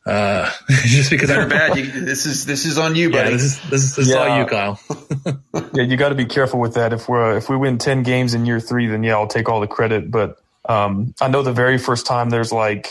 Uh, 0.05 0.51
just 0.69 1.11
because 1.11 1.31
I'm 1.31 1.49
bad. 1.49 1.77
You, 1.77 1.87
this 1.87 2.27
is, 2.27 2.45
this 2.45 2.65
is 2.65 2.79
on 2.79 2.97
you, 2.97 3.11
buddy. 3.11 3.31
Yeah, 3.31 3.37
this 3.37 3.43
is, 3.43 3.71
this 3.71 3.83
is, 3.85 3.97
this 3.97 4.09
yeah. 4.09 4.17
all 4.17 4.38
you, 4.38 4.47
Kyle. 4.47 4.81
yeah. 5.75 5.83
You 5.83 5.97
got 5.97 6.09
to 6.09 6.15
be 6.15 6.25
careful 6.25 6.59
with 6.59 6.75
that. 6.75 6.93
If 6.93 7.09
we're, 7.09 7.37
if 7.37 7.49
we 7.49 7.57
win 7.57 7.79
10 7.79 8.03
games 8.03 8.35
in 8.35 8.45
year 8.45 8.61
three, 8.61 8.87
then 8.87 9.03
yeah, 9.03 9.15
I'll 9.15 9.29
take 9.29 9.49
all 9.49 9.61
the 9.61 9.67
credit. 9.67 10.11
But, 10.11 10.38
um, 10.69 11.15
I 11.21 11.29
know 11.29 11.43
the 11.43 11.53
very 11.53 11.79
first 11.79 12.07
time 12.07 12.31
there's 12.31 12.53
like 12.53 12.91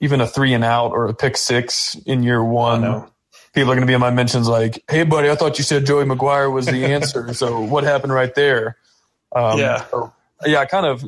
even 0.00 0.20
a 0.20 0.26
three 0.26 0.54
and 0.54 0.64
out 0.64 0.90
or 0.90 1.06
a 1.06 1.14
pick 1.14 1.36
six 1.36 1.96
in 2.06 2.22
year 2.22 2.42
one, 2.42 3.06
people 3.52 3.70
are 3.70 3.74
going 3.74 3.80
to 3.80 3.86
be 3.86 3.94
in 3.94 4.00
my 4.00 4.10
mentions 4.10 4.48
like, 4.48 4.82
Hey 4.88 5.04
buddy, 5.04 5.30
I 5.30 5.36
thought 5.36 5.58
you 5.58 5.64
said 5.64 5.86
Joey 5.86 6.04
McGuire 6.04 6.52
was 6.52 6.66
the 6.66 6.84
answer. 6.84 7.32
so 7.34 7.60
what 7.60 7.84
happened 7.84 8.12
right 8.12 8.34
there? 8.34 8.76
Um, 9.34 9.58
yeah. 9.58 9.84
So, 9.86 10.12
yeah, 10.44 10.58
I 10.58 10.66
kind 10.66 10.86
of 10.86 11.04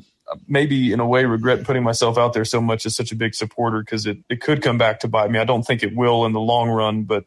maybe 0.48 0.92
in 0.92 1.00
a 1.00 1.06
way 1.06 1.24
regret 1.24 1.64
putting 1.64 1.82
myself 1.82 2.18
out 2.18 2.32
there 2.32 2.44
so 2.44 2.60
much 2.60 2.86
as 2.86 2.96
such 2.96 3.12
a 3.12 3.16
big 3.16 3.34
supporter 3.34 3.80
because 3.80 4.06
it, 4.06 4.18
it 4.28 4.40
could 4.40 4.62
come 4.62 4.78
back 4.78 5.00
to 5.00 5.08
bite 5.08 5.30
me. 5.30 5.38
I 5.38 5.44
don't 5.44 5.62
think 5.62 5.82
it 5.82 5.94
will 5.94 6.26
in 6.26 6.32
the 6.32 6.40
long 6.40 6.68
run, 6.68 7.04
but 7.04 7.24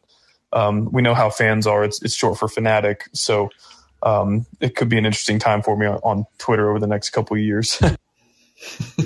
um, 0.51 0.91
we 0.91 1.01
know 1.01 1.13
how 1.13 1.29
fans 1.29 1.67
are. 1.67 1.83
It's 1.83 2.01
it's 2.01 2.15
short 2.15 2.37
for 2.37 2.47
fanatic, 2.47 3.07
so 3.13 3.49
um, 4.03 4.45
it 4.59 4.75
could 4.75 4.89
be 4.89 4.97
an 4.97 5.05
interesting 5.05 5.39
time 5.39 5.61
for 5.61 5.77
me 5.77 5.85
on, 5.85 5.99
on 6.03 6.25
Twitter 6.37 6.69
over 6.69 6.79
the 6.79 6.87
next 6.87 7.11
couple 7.11 7.37
years. 7.37 7.81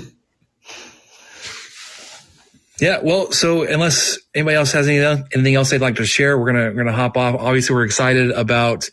yeah, 2.80 3.00
well, 3.02 3.30
so 3.30 3.62
unless 3.62 4.18
anybody 4.34 4.56
else 4.56 4.72
has 4.72 4.88
anything 4.88 5.24
anything 5.34 5.54
else 5.54 5.70
they'd 5.70 5.80
like 5.80 5.96
to 5.96 6.06
share, 6.06 6.38
we're 6.38 6.46
gonna 6.46 6.66
we're 6.70 6.84
gonna 6.84 6.92
hop 6.92 7.16
off. 7.16 7.36
Obviously, 7.38 7.74
we're 7.74 7.84
excited 7.84 8.30
about 8.30 8.88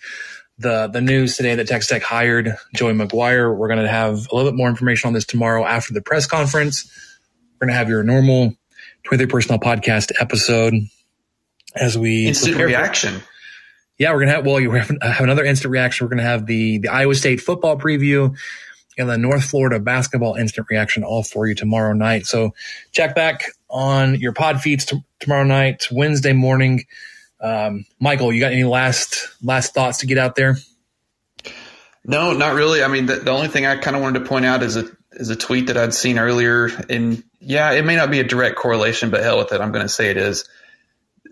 the 0.61 0.87
the 0.87 1.01
news 1.01 1.37
today 1.37 1.55
that 1.55 1.67
Texas 1.67 1.89
Tech 1.89 2.03
hired 2.03 2.55
Joey 2.75 2.93
McGuire. 2.93 3.55
We're 3.55 3.67
going 3.67 3.81
to 3.81 3.87
have 3.87 4.27
a 4.31 4.35
little 4.35 4.51
bit 4.51 4.55
more 4.55 4.69
information 4.69 5.07
on 5.07 5.13
this 5.13 5.25
tomorrow 5.25 5.65
after 5.65 5.93
the 5.93 6.01
press 6.01 6.27
conference. 6.27 6.89
We're 7.59 7.67
going 7.67 7.73
to 7.73 7.77
have 7.77 7.89
your 7.89 8.03
normal 8.03 8.55
23 9.03 9.27
Personnel 9.27 9.59
podcast 9.59 10.11
episode 10.19 10.73
as 11.75 11.97
we 11.97 12.27
instant 12.27 12.57
reaction. 12.57 13.19
For, 13.19 13.25
yeah, 13.97 14.13
we're 14.13 14.21
gonna 14.21 14.31
have 14.31 14.45
well, 14.45 14.59
you 14.59 14.71
have, 14.71 14.89
have 15.01 15.21
another 15.21 15.43
instant 15.43 15.71
reaction. 15.71 16.05
We're 16.05 16.09
gonna 16.09 16.27
have 16.27 16.45
the 16.45 16.79
the 16.79 16.89
Iowa 16.89 17.15
State 17.15 17.41
football 17.41 17.77
preview 17.77 18.35
and 18.97 19.09
the 19.09 19.17
North 19.17 19.43
Florida 19.43 19.79
basketball 19.79 20.35
instant 20.35 20.67
reaction 20.69 21.03
all 21.03 21.23
for 21.23 21.47
you 21.47 21.55
tomorrow 21.55 21.93
night. 21.93 22.25
So 22.25 22.53
check 22.91 23.15
back 23.15 23.43
on 23.69 24.15
your 24.15 24.33
pod 24.33 24.61
feeds 24.61 24.85
t- 24.85 25.03
tomorrow 25.19 25.43
night, 25.43 25.87
Wednesday 25.91 26.33
morning. 26.33 26.85
Um, 27.41 27.85
Michael, 27.99 28.31
you 28.31 28.39
got 28.39 28.51
any 28.51 28.63
last 28.63 29.29
last 29.41 29.73
thoughts 29.73 29.99
to 29.99 30.05
get 30.07 30.17
out 30.17 30.35
there? 30.35 30.57
No, 32.03 32.33
not 32.33 32.55
really. 32.55 32.83
I 32.83 32.87
mean, 32.87 33.05
the, 33.05 33.17
the 33.17 33.31
only 33.31 33.47
thing 33.47 33.65
I 33.65 33.77
kind 33.77 33.95
of 33.95 34.01
wanted 34.01 34.19
to 34.19 34.25
point 34.25 34.45
out 34.45 34.63
is 34.63 34.77
a 34.77 34.89
is 35.13 35.29
a 35.29 35.35
tweet 35.35 35.67
that 35.67 35.77
I'd 35.77 35.93
seen 35.93 36.19
earlier. 36.19 36.69
And 36.89 37.23
yeah, 37.39 37.71
it 37.71 37.85
may 37.85 37.95
not 37.95 38.11
be 38.11 38.19
a 38.19 38.23
direct 38.23 38.55
correlation, 38.55 39.09
but 39.09 39.21
hell 39.23 39.39
with 39.39 39.51
it, 39.51 39.61
I'm 39.61 39.71
going 39.71 39.85
to 39.85 39.89
say 39.89 40.09
it 40.09 40.17
is. 40.17 40.47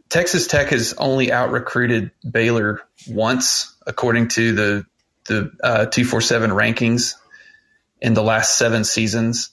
Texas 0.09 0.47
Tech 0.47 0.69
has 0.69 0.93
only 0.97 1.31
out 1.31 1.51
recruited 1.51 2.11
Baylor 2.29 2.81
once, 3.07 3.75
according 3.85 4.29
to 4.29 4.53
the 4.53 4.85
the 5.25 5.51
uh, 5.63 5.85
two 5.85 6.05
four 6.05 6.21
seven 6.21 6.49
rankings 6.49 7.15
in 8.01 8.13
the 8.13 8.23
last 8.23 8.57
seven 8.57 8.83
seasons. 8.83 9.51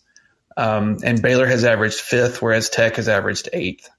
Um, 0.57 0.99
and 1.05 1.21
Baylor 1.21 1.47
has 1.47 1.65
averaged 1.65 2.01
fifth, 2.01 2.41
whereas 2.41 2.71
Tech 2.71 2.97
has 2.97 3.09
averaged 3.09 3.51
eighth. 3.53 3.91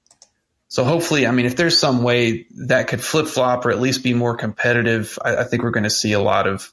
So 0.68 0.84
hopefully, 0.84 1.26
I 1.26 1.30
mean, 1.30 1.46
if 1.46 1.56
there's 1.56 1.78
some 1.78 2.02
way 2.02 2.46
that 2.66 2.88
could 2.88 3.02
flip 3.02 3.26
flop 3.26 3.64
or 3.64 3.70
at 3.70 3.80
least 3.80 4.02
be 4.02 4.12
more 4.12 4.36
competitive, 4.36 5.18
I, 5.24 5.36
I 5.36 5.44
think 5.44 5.62
we're 5.62 5.70
going 5.70 5.84
to 5.84 5.90
see 5.90 6.12
a 6.12 6.20
lot 6.20 6.46
of, 6.46 6.70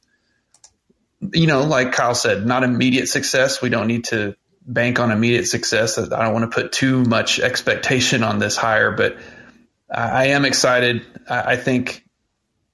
you 1.34 1.48
know, 1.48 1.64
like 1.64 1.94
Kyle 1.94 2.14
said, 2.14 2.46
not 2.46 2.64
immediate 2.64 3.08
success. 3.08 3.62
We 3.62 3.70
don't 3.70 3.88
need 3.88 4.04
to 4.06 4.36
bank 4.68 5.00
on 5.00 5.12
immediate 5.12 5.48
success. 5.48 5.98
I 5.98 6.24
don't 6.24 6.34
want 6.34 6.52
to 6.52 6.54
put 6.54 6.74
too 6.74 7.04
much 7.06 7.40
expectation 7.40 8.22
on 8.22 8.38
this 8.38 8.58
hire, 8.58 8.92
but 8.92 9.18
I, 9.90 10.10
I 10.10 10.24
am 10.26 10.44
excited. 10.44 11.06
I, 11.30 11.54
I 11.54 11.56
think, 11.56 12.04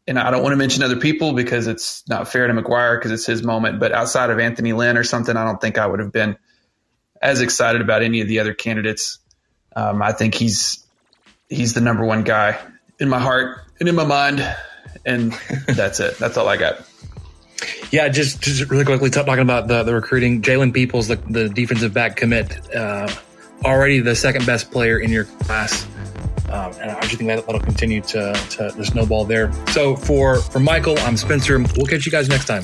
and 0.08 0.18
I 0.18 0.32
don't 0.32 0.42
want 0.42 0.54
to 0.54 0.58
mention 0.58 0.82
other 0.82 0.98
people 0.98 1.34
because 1.34 1.68
it's 1.68 2.04
not 2.10 2.30
fair 2.30 2.48
to 2.48 2.54
McGuire 2.54 2.98
because 2.98 3.12
it's 3.12 3.28
his 3.28 3.44
moment. 3.44 3.80
But 3.80 3.92
outside 3.92 4.32
of 4.32 4.40
Anthony 4.40 4.74
Lynn 4.74 4.98
or 4.98 5.04
something, 5.04 5.38
I 5.38 5.46
don't 5.46 5.62
think 5.62 5.78
I 5.78 5.86
would 5.86 6.00
have 6.00 6.12
been 6.12 6.38
as 7.22 7.42
excited 7.42 7.82
about 7.82 8.02
any 8.02 8.22
of 8.22 8.28
the 8.28 8.40
other 8.40 8.56
candidates. 8.56 9.20
Um, 9.76 10.02
I 10.02 10.14
think 10.14 10.34
he's 10.34 10.84
he's 11.52 11.74
the 11.74 11.82
number 11.82 12.04
one 12.06 12.24
guy 12.24 12.58
in 13.00 13.10
my 13.10 13.20
heart 13.20 13.60
and 13.80 13.88
in 13.88 13.94
my 13.94 14.06
mind. 14.06 14.44
And 15.06 15.32
that's 15.68 16.00
it. 16.00 16.18
That's 16.18 16.38
all 16.38 16.48
I 16.48 16.58
got. 16.58 16.88
Yeah, 17.92 18.08
just 18.08 18.42
just 18.42 18.70
really 18.72 18.86
quickly 18.86 19.10
talking 19.10 19.40
about 19.40 19.68
the, 19.68 19.84
the 19.84 19.94
recruiting. 19.94 20.42
Jalen 20.42 20.74
Peoples, 20.74 21.08
the, 21.10 21.18
the 21.18 21.50
defensive 21.50 21.94
back 21.94 22.16
commit, 22.16 22.74
uh, 22.74 23.14
already 23.66 24.00
the 24.00 24.16
second 24.16 24.46
best 24.46 24.72
player 24.72 24.98
in 24.98 25.12
your 25.12 25.26
class. 25.26 25.86
Um, 26.50 26.74
and 26.82 26.92
I 26.92 27.02
just 27.02 27.18
think 27.18 27.28
that 27.30 27.46
that'll 27.46 27.62
continue 27.62 28.02
to, 28.02 28.34
to, 28.34 28.72
to 28.72 28.86
snowball 28.86 29.26
there. 29.26 29.54
So 29.68 29.96
for 29.96 30.38
for 30.38 30.60
Michael, 30.60 30.98
I'm 31.00 31.18
Spencer. 31.18 31.58
We'll 31.60 31.86
catch 31.86 32.06
you 32.06 32.12
guys 32.12 32.30
next 32.30 32.46
time. 32.46 32.64